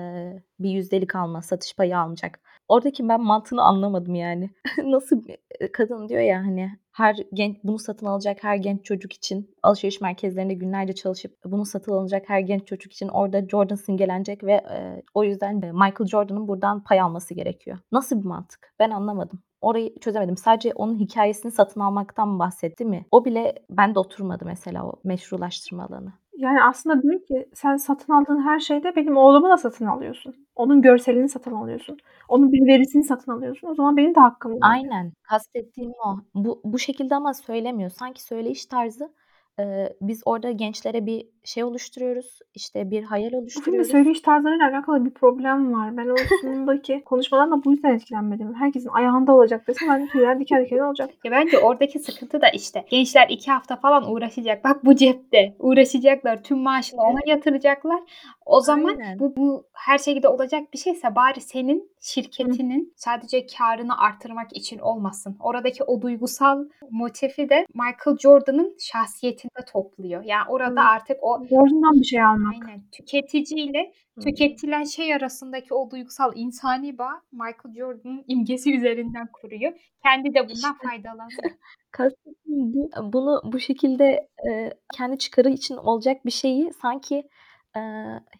bir 0.58 0.70
yüzdelik 0.70 1.16
alma, 1.16 1.42
satış 1.42 1.76
payı 1.76 1.98
almayacak. 1.98 2.40
Oradaki 2.68 3.08
ben 3.08 3.20
mantığını 3.20 3.62
anlamadım 3.62 4.14
yani. 4.14 4.50
Nasıl 4.84 5.24
bir- 5.24 5.38
e, 5.60 5.72
kadın 5.72 6.08
diyor 6.08 6.20
ya 6.20 6.38
hani 6.38 6.70
her 6.92 7.16
genç 7.32 7.56
bunu 7.64 7.78
satın 7.78 8.06
alacak 8.06 8.44
her 8.44 8.56
genç 8.56 8.84
çocuk 8.84 9.12
için 9.12 9.54
alışveriş 9.62 10.00
merkezlerinde 10.00 10.54
günlerce 10.54 10.92
çalışıp 10.94 11.36
bunu 11.44 11.64
satın 11.66 11.92
alacak 11.92 12.28
her 12.28 12.40
genç 12.40 12.66
çocuk 12.66 12.92
için 12.92 13.08
orada 13.08 13.48
Jordan 13.48 13.76
simgelenecek 13.76 14.44
ve 14.44 14.52
e, 14.52 15.02
o 15.14 15.24
yüzden 15.24 15.62
de 15.62 15.72
Michael 15.72 16.06
Jordan'ın 16.06 16.48
buradan 16.48 16.84
pay 16.84 17.00
alması 17.00 17.34
gerekiyor. 17.34 17.78
Nasıl 17.92 18.20
bir 18.20 18.24
mantık? 18.28 18.74
Ben 18.78 18.90
anlamadım. 18.90 19.42
Orayı 19.64 19.98
çözemedim. 19.98 20.36
Sadece 20.36 20.72
onun 20.74 20.98
hikayesini 20.98 21.52
satın 21.52 21.80
almaktan 21.80 22.38
bahsetti 22.38 22.84
mi? 22.84 23.06
O 23.10 23.24
bile 23.24 23.54
bende 23.70 23.98
oturmadı 23.98 24.44
mesela 24.44 24.86
o 24.86 24.92
meşrulaştırma 25.04 25.84
alanı. 25.84 26.12
Yani 26.36 26.62
aslında 26.62 27.02
diyor 27.02 27.20
ki 27.20 27.48
sen 27.54 27.76
satın 27.76 28.12
aldığın 28.12 28.42
her 28.42 28.60
şeyde 28.60 28.96
benim 28.96 29.16
oğlumu 29.16 29.48
da 29.48 29.56
satın 29.56 29.86
alıyorsun. 29.86 30.34
Onun 30.56 30.82
görselini 30.82 31.28
satın 31.28 31.52
alıyorsun. 31.52 31.96
Onun 32.28 32.52
bir 32.52 32.66
verisini 32.66 33.04
satın 33.04 33.32
alıyorsun. 33.32 33.68
O 33.68 33.74
zaman 33.74 33.96
benim 33.96 34.14
de 34.14 34.20
hakkım 34.20 34.52
var. 34.52 34.58
Aynen. 34.62 35.12
Kastettiğim 35.22 35.92
o. 36.06 36.16
Bu, 36.34 36.60
bu 36.64 36.78
şekilde 36.78 37.14
ama 37.14 37.34
söylemiyor. 37.34 37.90
Sanki 37.90 38.22
söyleyiş 38.22 38.66
tarzı 38.66 39.12
e, 39.60 39.88
biz 40.00 40.22
orada 40.24 40.50
gençlere 40.50 41.06
bir 41.06 41.28
şey 41.44 41.64
oluşturuyoruz. 41.64 42.38
işte 42.54 42.90
bir 42.90 43.02
hayal 43.02 43.32
oluşturuyoruz. 43.32 43.90
söyleyiş 43.90 44.20
tarzlarıyla 44.20 44.68
alakalı 44.68 45.04
bir 45.04 45.10
problem 45.10 45.72
var. 45.72 45.96
Ben 45.96 46.08
o 46.08 46.14
sonundaki 46.42 47.02
konuşmadan 47.04 47.50
da 47.50 47.64
bu 47.64 47.72
yüzden 47.72 47.94
etkilenmedim. 47.94 48.54
Herkesin 48.54 48.88
ayağında 48.88 49.32
olacak 49.32 49.68
desem 49.68 49.88
ben 49.88 50.06
tüyler 50.06 50.40
diken 50.40 50.64
diken 50.64 50.78
olacak. 50.78 51.10
Ya 51.24 51.30
bence 51.30 51.58
oradaki 51.58 51.98
sıkıntı 51.98 52.40
da 52.40 52.48
işte 52.48 52.84
gençler 52.90 53.26
iki 53.28 53.50
hafta 53.50 53.76
falan 53.76 54.12
uğraşacak. 54.12 54.64
Bak 54.64 54.84
bu 54.84 54.94
cepte 54.96 55.56
uğraşacaklar. 55.58 56.42
Tüm 56.42 56.58
maaşını 56.58 57.00
ona 57.00 57.20
yatıracaklar. 57.26 58.00
O 58.46 58.60
zaman 58.60 58.96
Aynen. 58.96 59.18
bu, 59.18 59.36
bu 59.36 59.66
her 59.72 59.98
şekilde 59.98 60.28
olacak 60.28 60.72
bir 60.72 60.78
şeyse 60.78 61.14
bari 61.14 61.40
senin 61.40 61.90
şirketinin 62.00 62.92
sadece 62.96 63.46
karını 63.46 63.98
artırmak 63.98 64.56
için 64.56 64.78
olmasın. 64.78 65.36
Oradaki 65.40 65.84
o 65.84 66.02
duygusal 66.02 66.64
motifi 66.90 67.48
de 67.48 67.66
Michael 67.74 68.18
Jordan'ın 68.18 68.76
şahsiyetinde 68.78 69.64
topluyor. 69.72 70.22
Yani 70.24 70.44
orada 70.48 70.84
Hı. 70.84 70.88
artık 70.88 71.16
o 71.22 71.33
Borcundan 71.40 72.00
bir 72.00 72.04
şey 72.04 72.22
almak. 72.22 72.54
aynen 72.54 72.82
tüketiciyle 72.92 73.92
tüketilen 74.20 74.84
şey 74.84 75.14
arasındaki 75.14 75.74
o 75.74 75.90
duygusal 75.90 76.32
insani 76.34 76.98
bağ 76.98 77.22
Michael 77.32 77.74
Jordan'ın 77.76 78.24
imgesi 78.28 78.76
üzerinden 78.76 79.28
kuruyor. 79.32 79.72
Kendi 80.02 80.34
de 80.34 80.40
bundan 80.40 80.54
İşte. 80.54 80.88
faydalanıyor. 80.88 81.42
Kastettiğim 81.90 82.74
bu. 82.74 82.90
Bunu 83.12 83.42
bu 83.44 83.60
şekilde 83.60 84.28
e, 84.50 84.70
kendi 84.94 85.18
çıkarı 85.18 85.50
için 85.50 85.76
olacak 85.76 86.26
bir 86.26 86.30
şeyi 86.30 86.72
sanki 86.72 87.28
e, 87.76 87.80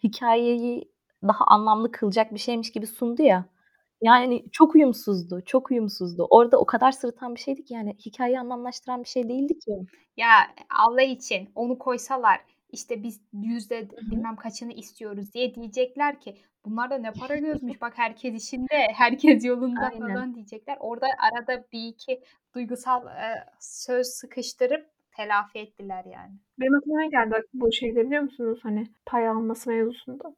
hikayeyi 0.04 0.90
daha 1.22 1.44
anlamlı 1.44 1.90
kılacak 1.92 2.35
bir 2.35 2.38
şeymiş 2.38 2.72
gibi 2.72 2.87
sundu 2.87 3.22
ya. 3.22 3.44
Yani 4.02 4.44
çok 4.52 4.74
uyumsuzdu, 4.74 5.42
çok 5.46 5.70
uyumsuzdu. 5.70 6.26
Orada 6.30 6.59
o 6.61 6.66
kadar 6.66 6.92
sırıtan 6.92 7.35
bir 7.35 7.40
şeydi 7.40 7.64
ki 7.64 7.74
yani 7.74 7.96
hikayeyi 8.07 8.40
anlamlaştıran 8.40 9.02
bir 9.02 9.09
şey 9.09 9.28
değildi 9.28 9.59
ki. 9.59 9.72
Ya 10.16 10.28
Allah 10.80 11.02
için 11.02 11.48
onu 11.54 11.78
koysalar 11.78 12.40
işte 12.74 13.02
biz 13.02 13.20
yüzde 13.32 13.88
bilmem 13.90 14.37
kaçını 14.37 14.72
istiyoruz 14.72 15.34
diye 15.34 15.54
diyecekler 15.54 16.20
ki 16.20 16.37
bunlar 16.64 16.90
da 16.90 16.98
ne 16.98 17.12
para 17.12 17.37
gözmüş 17.48 17.80
bak 17.80 17.92
herkes 17.96 18.44
işinde 18.44 18.87
herkes 18.94 19.44
yolunda 19.44 19.80
Aynen. 19.80 19.98
falan 19.98 20.34
diyecekler. 20.34 20.76
Orada 20.80 21.06
arada 21.18 21.64
bir 21.72 21.88
iki 21.88 22.22
duygusal 22.54 23.06
e, 23.06 23.44
söz 23.60 24.06
sıkıştırıp 24.06 24.87
telafi 25.16 25.58
ettiler 25.58 26.04
yani. 26.04 26.32
Benim 26.60 26.74
aklıma 26.74 27.06
geldi 27.06 27.42
bu 27.54 27.72
şeyde 27.72 28.06
biliyor 28.06 28.22
musunuz? 28.22 28.60
Hani 28.62 28.87
pay 29.06 29.28
alması 29.28 29.70
mevzusunda. 29.70 30.34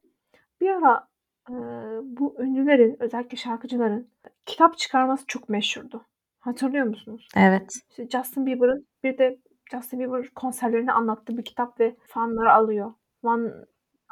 Bir 0.61 0.69
ara 0.69 1.07
e, 1.49 1.53
bu 2.03 2.35
ünlülerin 2.39 2.97
özellikle 2.99 3.37
şarkıcıların 3.37 4.09
kitap 4.45 4.77
çıkarması 4.77 5.23
çok 5.27 5.49
meşhurdu. 5.49 6.05
Hatırlıyor 6.39 6.85
musunuz? 6.85 7.27
Evet. 7.35 7.73
İşte 7.89 8.09
Justin 8.09 8.45
Bieber'ın 8.45 8.87
bir 9.03 9.17
de 9.17 9.37
Justin 9.71 9.99
Bieber 9.99 10.29
konserlerini 10.35 10.91
anlattığı 10.91 11.37
bir 11.37 11.45
kitap 11.45 11.79
ve 11.79 11.95
fanları 12.07 12.53
alıyor. 12.53 12.93
One 13.23 13.51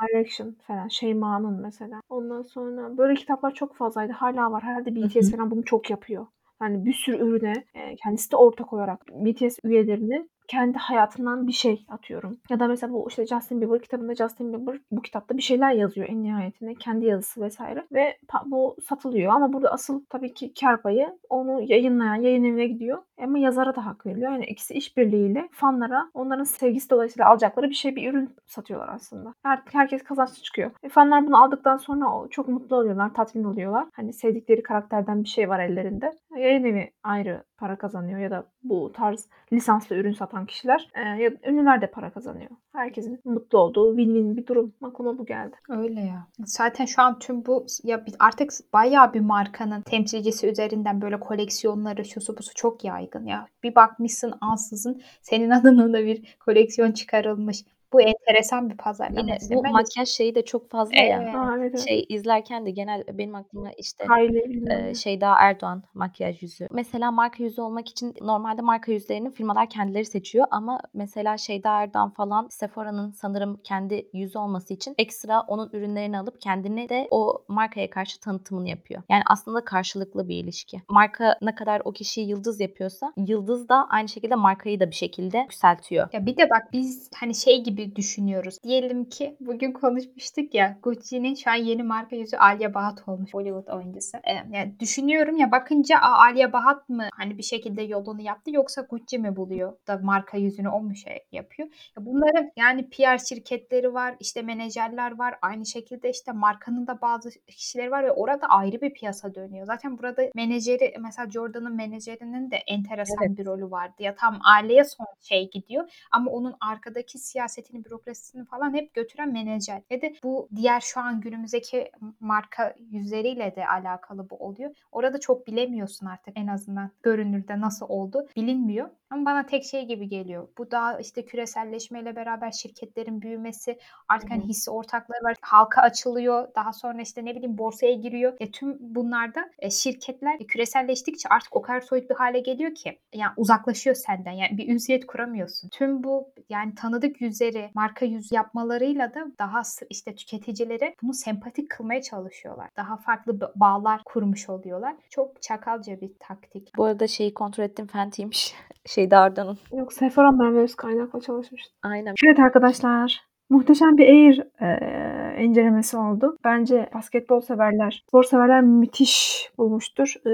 Direction 0.01 0.55
falan. 0.67 0.87
Şeyma'nın 0.87 1.61
mesela. 1.61 1.99
Ondan 2.09 2.41
sonra 2.41 2.97
böyle 2.97 3.15
kitaplar 3.15 3.53
çok 3.53 3.75
fazlaydı. 3.75 4.13
Hala 4.13 4.51
var. 4.51 4.63
Herhalde 4.63 4.95
BTS 4.95 5.31
falan 5.31 5.51
bunu 5.51 5.65
çok 5.65 5.89
yapıyor. 5.89 6.27
Yani 6.61 6.85
bir 6.85 6.93
sürü 6.93 7.17
ürüne 7.17 7.53
e, 7.73 7.95
kendisi 7.95 8.31
de 8.31 8.35
ortak 8.35 8.73
olarak 8.73 9.07
BTS 9.07 9.59
üyelerini 9.63 10.29
kendi 10.47 10.77
hayatından 10.77 11.47
bir 11.47 11.51
şey 11.51 11.86
atıyorum. 11.89 12.38
Ya 12.49 12.60
da 12.60 12.67
mesela 12.67 12.93
bu 12.93 13.05
işte 13.10 13.25
Justin 13.25 13.62
Bieber 13.62 13.81
kitabında 13.81 14.15
Justin 14.15 14.53
Bieber 14.53 14.79
bu 14.91 15.01
kitapta 15.01 15.38
bir 15.38 15.41
şeyler 15.41 15.71
yazıyor 15.71 16.10
en 16.10 16.23
nihayetinde. 16.23 16.75
Kendi 16.75 17.05
yazısı 17.05 17.41
vesaire. 17.41 17.86
Ve 17.91 18.17
bu 18.45 18.75
satılıyor. 18.84 19.34
Ama 19.34 19.53
burada 19.53 19.71
asıl 19.71 20.01
tabii 20.10 20.34
ki 20.34 20.53
kar 20.60 20.81
payı 20.81 21.19
onu 21.29 21.62
yayınlayan 21.62 22.15
yayın 22.15 22.43
evine 22.43 22.67
gidiyor. 22.67 22.97
Ama 23.23 23.39
yazara 23.39 23.75
da 23.75 23.86
hak 23.86 24.05
veriliyor. 24.05 24.31
Yani 24.31 24.45
ikisi 24.45 24.73
işbirliğiyle 24.73 25.49
fanlara 25.51 26.10
onların 26.13 26.43
sevgisi 26.43 26.89
dolayısıyla 26.89 27.29
alacakları 27.29 27.69
bir 27.69 27.75
şey 27.75 27.95
bir 27.95 28.10
ürün 28.10 28.36
satıyorlar 28.45 28.89
aslında. 28.89 29.34
Her, 29.43 29.62
herkes 29.71 30.03
kazançlı 30.03 30.43
çıkıyor. 30.43 30.71
E, 30.84 30.89
fanlar 30.89 31.27
bunu 31.27 31.43
aldıktan 31.43 31.77
sonra 31.77 32.27
çok 32.29 32.47
mutlu 32.47 32.75
oluyorlar, 32.75 33.13
tatmin 33.13 33.43
oluyorlar. 33.43 33.88
Hani 33.93 34.13
sevdikleri 34.13 34.63
karakterden 34.63 35.23
bir 35.23 35.29
şey 35.29 35.49
var 35.49 35.60
ellerinde. 35.60 36.13
Yayın 36.38 36.63
evi 36.63 36.91
ayrı 37.03 37.43
para 37.58 37.75
kazanıyor 37.77 38.19
ya 38.19 38.31
da 38.31 38.45
bu 38.63 38.91
tarz 38.91 39.29
lisanslı 39.53 39.95
ürün 39.95 40.13
satan 40.13 40.34
kişiler 40.43 40.89
e, 40.95 41.01
ya 41.01 41.31
da 41.31 41.49
ünlüler 41.49 41.81
de 41.81 41.91
para 41.91 42.09
kazanıyor. 42.09 42.49
Herkesin 42.73 43.21
mutlu 43.25 43.59
olduğu 43.59 43.95
win-win 43.97 44.37
bir 44.37 44.47
durum. 44.47 44.73
Aklıma 44.81 45.17
bu 45.17 45.25
geldi. 45.25 45.55
Öyle 45.69 46.01
ya. 46.01 46.27
Zaten 46.45 46.85
şu 46.85 47.01
an 47.01 47.19
tüm 47.19 47.45
bu 47.45 47.65
ya 47.83 48.05
artık 48.19 48.51
bayağı 48.73 49.13
bir 49.13 49.19
markanın 49.19 49.81
temsilcisi 49.81 50.47
üzerinden 50.47 51.01
böyle 51.01 51.19
koleksiyonları 51.19 52.05
şusu 52.05 52.37
busu 52.37 52.53
çok 52.55 52.83
yaygın 52.83 53.25
ya. 53.25 53.47
Bir 53.63 53.75
bakmışsın 53.75 54.33
ansızın 54.41 55.01
senin 55.21 55.49
adına 55.59 55.93
da 55.93 56.05
bir 56.05 56.37
koleksiyon 56.39 56.91
çıkarılmış. 56.91 57.63
Bu 57.93 58.01
enteresan 58.01 58.69
bir 58.69 58.77
pazarlama. 58.77 59.19
Yine 59.19 59.37
bu 59.49 59.63
Ben 59.63 59.69
de- 59.69 59.73
makyaj 59.73 60.09
şeyi 60.09 60.35
de 60.35 60.45
çok 60.45 60.69
fazla 60.71 60.95
Evet. 60.95 61.11
ya. 61.11 61.41
Aa, 61.41 61.57
evet. 61.57 61.87
Şey 61.87 62.05
izlerken 62.09 62.65
de 62.65 62.71
genel 62.71 63.03
benim 63.13 63.35
aklıma 63.35 63.71
işte 63.77 64.05
bilmem 64.09 64.71
e, 64.71 64.83
ne. 64.87 64.95
Şeyda 64.95 65.35
Erdoğan 65.39 65.83
makyaj 65.93 66.41
yüzü. 66.43 66.67
Mesela 66.71 67.11
marka 67.11 67.43
yüzü 67.43 67.61
olmak 67.61 67.87
için 67.89 68.13
normalde 68.21 68.61
marka 68.61 68.91
yüzlerini 68.91 69.31
firmalar 69.31 69.69
kendileri 69.69 70.05
seçiyor 70.05 70.45
ama 70.51 70.79
mesela 70.93 71.37
Şeyda 71.37 71.81
Erdoğan 71.81 72.09
falan 72.09 72.47
Sephora'nın 72.49 73.11
sanırım 73.11 73.59
kendi 73.63 74.07
yüzü 74.13 74.37
olması 74.39 74.73
için 74.73 74.95
ekstra 74.97 75.41
onun 75.41 75.69
ürünlerini 75.73 76.19
alıp 76.19 76.41
kendini 76.41 76.89
de 76.89 77.07
o 77.11 77.43
markaya 77.47 77.89
karşı 77.89 78.19
tanıtımını 78.19 78.69
yapıyor. 78.69 79.01
Yani 79.09 79.23
aslında 79.29 79.65
karşılıklı 79.65 80.27
bir 80.29 80.35
ilişki. 80.43 80.81
Marka 80.89 81.37
ne 81.41 81.55
kadar 81.55 81.81
o 81.85 81.91
kişiyi 81.91 82.27
yıldız 82.27 82.59
yapıyorsa 82.59 83.13
yıldız 83.17 83.69
da 83.69 83.87
aynı 83.89 84.07
şekilde 84.09 84.35
markayı 84.35 84.79
da 84.79 84.89
bir 84.89 84.95
şekilde 84.95 85.37
yükseltiyor. 85.37 86.09
Ya 86.13 86.25
bir 86.25 86.37
de 86.37 86.49
bak 86.49 86.73
biz 86.73 87.09
hani 87.19 87.35
şey 87.35 87.63
gibi 87.63 87.74
düşünüyoruz. 87.95 88.57
Diyelim 88.63 89.05
ki 89.05 89.38
bugün 89.39 89.71
konuşmuştuk 89.71 90.53
ya 90.53 90.77
Gucci'nin 90.83 91.35
şu 91.35 91.51
an 91.51 91.55
yeni 91.55 91.83
marka 91.83 92.15
yüzü 92.15 92.38
Alia 92.38 92.73
Bahat 92.73 93.07
olmuş 93.07 93.33
Hollywood 93.33 93.67
oyuncusu. 93.67 94.17
Ee, 94.17 94.57
yani 94.57 94.79
düşünüyorum 94.79 95.38
ya 95.38 95.51
bakınca 95.51 95.97
Aa, 95.97 96.25
Alia 96.25 96.53
Bahat 96.53 96.89
mı 96.89 97.09
hani 97.13 97.38
bir 97.38 97.43
şekilde 97.43 97.81
yolunu 97.81 98.21
yaptı 98.21 98.51
yoksa 98.51 98.81
Gucci 98.81 99.17
mi 99.19 99.35
buluyor 99.35 99.73
da 99.88 99.99
marka 100.03 100.38
yüzünü 100.38 100.69
o 100.69 100.81
mu 100.81 100.95
şey 100.95 101.19
yapıyor? 101.31 101.69
Ya 101.97 102.05
bunların 102.05 102.51
yani 102.57 102.89
PR 102.89 103.17
şirketleri 103.29 103.93
var, 103.93 104.15
işte 104.19 104.41
menajerler 104.41 105.17
var. 105.17 105.35
Aynı 105.41 105.65
şekilde 105.65 106.09
işte 106.09 106.31
markanın 106.31 106.88
da 106.88 107.01
bazı 107.01 107.29
kişileri 107.47 107.91
var 107.91 108.03
ve 108.03 108.11
orada 108.11 108.47
ayrı 108.47 108.81
bir 108.81 108.93
piyasa 108.93 109.35
dönüyor. 109.35 109.65
Zaten 109.65 109.97
burada 109.97 110.21
menajeri 110.35 110.93
mesela 110.99 111.29
Jordan'ın 111.31 111.75
menajerinin 111.75 112.51
de 112.51 112.55
enteresan 112.55 113.27
Evet. 113.27 113.38
bir 113.38 113.45
rolü 113.45 113.71
vardı. 113.71 113.95
Ya 113.99 114.15
tam 114.15 114.39
aileye 114.55 114.83
son 114.83 115.07
şey 115.21 115.49
gidiyor 115.49 115.89
ama 116.11 116.31
onun 116.31 116.55
arkadaki 116.61 117.17
siyasetini, 117.65 117.86
bürokrasisini 117.86 118.45
falan 118.45 118.73
hep 118.73 118.93
götüren 118.93 119.32
menajer. 119.32 119.82
Ve 119.91 120.01
de 120.01 120.13
bu 120.23 120.49
diğer 120.56 120.82
şu 120.82 120.99
an 120.99 121.21
günümüzdeki 121.21 121.91
marka 122.19 122.75
yüzleriyle 122.91 123.56
de 123.56 123.67
alakalı 123.67 124.30
bu 124.30 124.36
oluyor. 124.36 124.71
Orada 124.91 125.19
çok 125.19 125.47
bilemiyorsun 125.47 126.06
artık 126.06 126.38
en 126.38 126.47
azından 126.47 126.91
görünürde 127.04 127.60
nasıl 127.62 127.86
oldu 127.89 128.28
bilinmiyor. 128.36 128.89
Ama 129.10 129.25
bana 129.25 129.45
tek 129.45 129.65
şey 129.65 129.86
gibi 129.86 130.10
geliyor. 130.10 130.47
Bu 130.58 130.71
daha 130.71 130.99
işte 130.99 131.25
küreselleşmeyle 131.25 132.15
beraber 132.15 132.51
şirketlerin 132.51 133.21
büyümesi, 133.21 133.80
artık 134.08 134.32
hani 134.32 134.43
hisse 134.43 134.71
ortakları 134.71 135.23
var, 135.23 135.36
halka 135.41 135.82
açılıyor. 135.82 136.47
Daha 136.56 136.73
sonra 136.73 137.01
işte 137.01 137.25
ne 137.25 137.36
bileyim 137.36 137.58
borsaya 137.58 137.93
giriyor. 137.93 138.34
E 138.39 138.51
tüm 138.51 138.78
bunlarda 138.80 139.49
e, 139.60 139.69
şirketler 139.69 140.36
e, 140.39 140.47
küreselleştikçe 140.47 141.30
artık 141.30 141.56
o 141.56 141.62
kadar 141.62 141.82
soyut 141.82 142.10
bir 142.10 142.15
hale 142.15 142.39
geliyor 142.39 142.75
ki 142.75 142.99
yani 143.13 143.32
uzaklaşıyor 143.38 143.95
senden. 143.95 144.32
Yani 144.32 144.58
bir 144.58 144.67
ünsiyet 144.67 145.08
kuramıyorsun. 145.08 145.69
Tüm 145.69 146.04
bu 146.04 146.34
yani 146.49 146.75
tanıdık 146.75 147.21
yüzleri, 147.21 147.54
marka 147.75 148.05
yüz 148.05 148.31
yapmalarıyla 148.31 149.13
da 149.13 149.25
daha 149.39 149.63
s- 149.63 149.85
işte 149.89 150.15
tüketicilere 150.15 150.95
bunu 151.03 151.13
sempatik 151.13 151.69
kılmaya 151.71 152.01
çalışıyorlar. 152.01 152.69
Daha 152.77 152.97
farklı 152.97 153.31
ba- 153.31 153.51
bağlar 153.55 154.01
kurmuş 154.05 154.49
oluyorlar. 154.49 154.95
Çok 155.09 155.41
çakalca 155.41 156.01
bir 156.01 156.11
taktik. 156.19 156.71
Bu 156.77 156.85
arada 156.85 157.07
şeyi 157.07 157.33
kontrol 157.33 157.63
ettim 157.63 157.87
Fenty'ymiş. 157.87 158.53
Şeyda 158.85 159.25
Erdoğan'ın. 159.25 159.57
Yok 159.77 159.93
Sephora 159.93 160.31
Merve 160.31 160.59
öz 160.59 160.75
kaynakla 160.75 161.21
çalışmıştı. 161.21 161.73
Aynen. 161.83 162.15
Evet 162.27 162.39
arkadaşlar. 162.39 163.21
Muhteşem 163.49 163.97
bir 163.97 164.07
Air 164.07 164.43
e, 164.61 165.43
incelemesi 165.43 165.97
oldu. 165.97 166.37
Bence 166.43 166.89
basketbol 166.93 167.41
severler, 167.41 168.03
spor 168.07 168.23
severler 168.23 168.61
müthiş 168.61 169.49
bulmuştur. 169.57 170.13
E, 170.25 170.31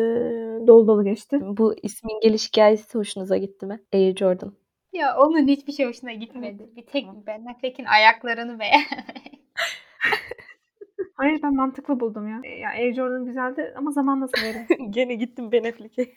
dolu 0.68 0.88
dolu 0.88 1.04
geçti. 1.04 1.40
Bu 1.42 1.74
ismin 1.84 2.20
geliş 2.22 2.48
hikayesi 2.48 2.98
hoşunuza 2.98 3.38
gitti 3.38 3.66
mi? 3.66 3.80
Air 3.94 4.16
Jordan. 4.16 4.54
Ya 4.94 5.18
onun 5.18 5.48
hiçbir 5.48 5.74
şey 5.74 5.86
hoşuna 5.88 6.14
gitmedi. 6.14 6.70
Bir 6.76 6.86
tek 6.86 7.06
Ben 7.28 7.46
Affleck'in 7.46 7.86
ayaklarını 7.86 8.60
beğenmedim. 8.60 9.42
Hayır 11.22 11.40
ben 11.44 11.56
mantıklı 11.56 12.00
buldum 12.00 12.28
ya. 12.28 12.42
Ya 12.58 12.70
Air 12.70 12.94
Jordan 12.94 13.26
güzeldi 13.26 13.74
ama 13.78 13.92
zamanla 13.92 14.28
severim. 14.28 14.68
Gene 14.92 15.16
gittim 15.16 15.52
Ben 15.52 15.64
Affleck'e. 15.64 16.08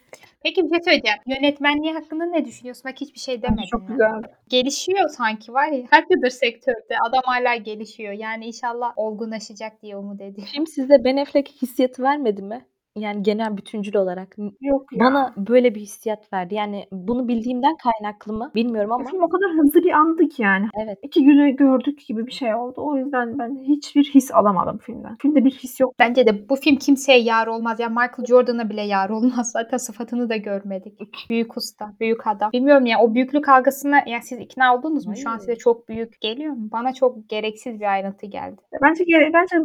Peki 0.42 0.64
bir 0.64 0.68
şey 0.70 0.78
söyleyeceğim. 0.84 1.18
Yönetmenliği 1.26 1.92
hakkında 1.92 2.24
ne 2.24 2.44
düşünüyorsun? 2.44 2.82
Bak 2.90 3.00
hiçbir 3.00 3.20
şey 3.20 3.42
demedin. 3.42 3.64
çok 3.70 3.82
ya. 3.82 3.87
güzeldi. 3.88 4.28
Gelişiyor 4.48 5.08
sanki 5.08 5.52
var 5.52 5.68
ya. 5.68 5.87
Kaç 5.87 6.04
yıldır 6.10 6.30
sektörde. 6.30 6.96
Adam 7.08 7.22
hala 7.24 7.56
gelişiyor. 7.56 8.12
Yani 8.12 8.46
inşallah 8.46 8.92
olgunlaşacak 8.96 9.82
diye 9.82 9.96
umut 9.96 10.20
ediyorum. 10.20 10.52
Film 10.52 10.66
size 10.66 11.04
Ben 11.04 11.16
Affleck 11.16 11.48
hissiyatı 11.62 12.02
vermedi 12.02 12.42
mi? 12.42 12.66
Yani 12.98 13.22
genel 13.22 13.57
bütüncül 13.57 13.96
olarak. 13.96 14.37
Yok 14.61 14.92
ya. 14.92 15.00
Bana 15.00 15.33
böyle 15.37 15.74
bir 15.74 15.80
hissiyat 15.80 16.33
verdi. 16.33 16.54
Yani 16.54 16.87
bunu 16.92 17.28
bildiğimden 17.28 17.76
kaynaklı 17.76 18.33
mı 18.33 18.50
bilmiyorum 18.54 18.92
ama 18.92 19.04
film 19.04 19.22
o 19.22 19.28
kadar 19.28 19.50
hızlı 19.50 19.83
bir 19.83 19.90
andı 19.90 20.28
ki 20.28 20.42
yani. 20.42 20.66
evet. 20.85 20.98
İki 21.02 21.24
günü 21.24 21.50
gördük 21.50 22.07
gibi 22.07 22.26
bir 22.26 22.33
şey 22.33 22.54
oldu. 22.54 22.74
O 22.76 22.96
yüzden 22.96 23.38
ben 23.38 23.57
hiçbir 23.62 24.04
his 24.04 24.30
alamadım 24.35 24.78
filmden. 24.78 25.16
Filmde 25.16 25.44
bir 25.44 25.50
his 25.50 25.80
yok. 25.80 25.94
Bence 25.98 26.26
de 26.26 26.48
bu 26.48 26.57
film 26.57 26.76
kimseye 26.76 27.18
yar 27.20 27.46
olmaz. 27.46 27.80
Ya 27.80 27.88
Michael 27.88 28.26
Jordan'a 28.28 28.70
bile 28.70 28.83
yar 28.83 29.11
olmaz. 29.11 29.50
Zaten 29.52 29.76
sıfatını 29.76 30.28
da 30.28 30.37
görmedik. 30.37 31.26
Büyük 31.30 31.57
usta, 31.57 31.92
büyük 32.00 32.26
adam. 32.26 32.52
Bilmiyorum 32.52 32.87
ya 32.87 32.98
o 33.00 33.14
büyüklük 33.14 33.48
algısına 33.48 33.96
ya 34.07 34.20
siz 34.22 34.38
ikna 34.38 34.76
oldunuz 34.76 35.07
mu? 35.07 35.16
Şu 35.16 35.30
an 35.30 35.38
size 35.38 35.57
çok 35.57 35.88
büyük 35.88 36.20
geliyor 36.20 36.52
mu? 36.52 36.68
Bana 36.72 36.92
çok 36.92 37.28
gereksiz 37.28 37.80
bir 37.80 37.92
ayrıntı 37.92 38.26
geldi. 38.26 38.61
Bence 38.83 39.04
bence 39.33 39.57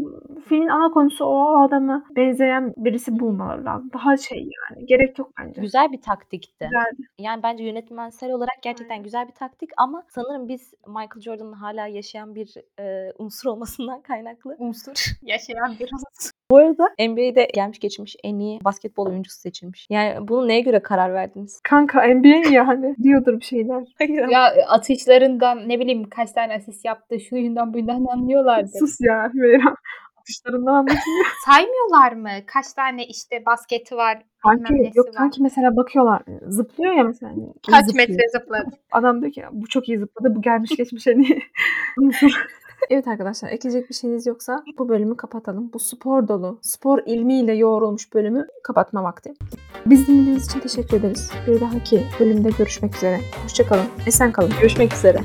filmin 0.45 0.67
ana 0.67 0.91
konusu 0.91 1.25
o, 1.25 1.29
o 1.29 1.61
adama 1.61 2.03
benzeyen 2.15 2.73
birisi 2.77 3.18
bulmaları 3.19 3.65
lazım. 3.65 3.89
Daha 3.93 4.17
şey 4.17 4.37
yani. 4.37 4.85
Gerek 4.85 5.19
yok 5.19 5.31
bence. 5.39 5.61
Güzel 5.61 5.91
bir 5.91 6.01
taktikti. 6.01 6.65
Güzeldi. 6.65 7.09
Yani 7.19 7.43
bence 7.43 7.63
yönetmensel 7.63 8.31
olarak 8.31 8.61
gerçekten 8.61 8.93
Aynen. 8.93 9.03
güzel 9.03 9.27
bir 9.27 9.33
taktik 9.33 9.69
ama 9.77 10.03
sanırım 10.09 10.47
biz 10.47 10.73
Michael 10.87 11.21
Jordan'ın 11.21 11.53
hala 11.53 11.87
yaşayan 11.87 12.35
bir 12.35 12.53
e, 12.79 13.13
unsur 13.17 13.49
olmasından 13.49 14.01
kaynaklı. 14.01 14.55
Unsur 14.59 14.93
yaşayan 15.21 15.75
biraz. 15.79 16.31
Bu 16.51 16.57
arada 16.57 16.89
NBA'de 16.99 17.47
gelmiş 17.53 17.79
geçmiş 17.79 18.15
en 18.23 18.39
iyi 18.39 18.59
basketbol 18.65 19.05
oyuncusu 19.05 19.39
seçilmiş. 19.39 19.87
Yani 19.89 20.27
bunu 20.27 20.47
neye 20.47 20.61
göre 20.61 20.79
karar 20.79 21.13
verdiniz? 21.13 21.59
Kanka 21.63 22.07
NBA 22.07 22.49
ya 22.49 22.67
hani 22.67 22.95
diyordur 23.03 23.39
bir 23.39 23.45
şeyler. 23.45 23.83
ya 24.31 24.53
atışlarından 24.67 25.69
ne 25.69 25.79
bileyim 25.79 26.09
kaç 26.09 26.31
tane 26.31 26.55
asist 26.55 26.85
yaptı, 26.85 27.19
şuyundan 27.19 27.73
buyundan 27.73 28.05
anlıyorlardı. 28.05 28.69
Sus 28.79 28.97
ya 29.01 29.31
Hümeyra. 29.33 29.75
Atışlarından 30.29 30.73
anlatılıyor. 30.73 31.25
Saymıyorlar 31.45 32.11
mı? 32.11 32.29
Kaç 32.45 32.73
tane 32.73 33.05
işte 33.05 33.43
basketi 33.45 33.95
var, 33.95 34.21
Kanki 34.43 34.91
yok 34.95 35.07
var. 35.07 35.13
kanki 35.15 35.43
mesela 35.43 35.75
bakıyorlar. 35.77 36.21
Zıplıyor 36.47 36.93
ya 36.93 37.03
mesela. 37.03 37.31
hani, 37.31 37.53
Kaç 37.71 37.85
zıplıyor. 37.85 38.09
metre 38.09 38.23
zıpladı? 38.39 38.69
Adam 38.91 39.21
diyor 39.21 39.31
ki 39.33 39.43
bu 39.51 39.67
çok 39.67 39.89
iyi 39.89 39.99
zıpladı. 39.99 40.35
Bu 40.35 40.41
gelmiş 40.41 40.69
geçmiş 40.77 41.07
unsur. 42.01 42.31
Evet 42.89 43.07
arkadaşlar 43.07 43.49
ekleyecek 43.49 43.89
bir 43.89 43.95
şeyiniz 43.95 44.25
yoksa 44.27 44.63
bu 44.77 44.89
bölümü 44.89 45.17
kapatalım. 45.17 45.73
Bu 45.73 45.79
spor 45.79 46.27
dolu, 46.27 46.59
spor 46.61 46.99
ilmiyle 47.05 47.53
yoğrulmuş 47.53 48.13
bölümü 48.13 48.47
kapatma 48.63 49.03
vakti. 49.03 49.33
Biz 49.85 50.07
dinlediğiniz 50.07 50.45
için 50.45 50.59
teşekkür 50.59 50.97
ederiz. 50.97 51.31
Bir 51.47 51.61
dahaki 51.61 52.03
bölümde 52.19 52.49
görüşmek 52.57 52.95
üzere. 52.95 53.19
Hoşçakalın. 53.43 53.85
Esen 54.07 54.31
kalın. 54.31 54.51
Görüşmek 54.61 54.93
üzere. 54.93 55.19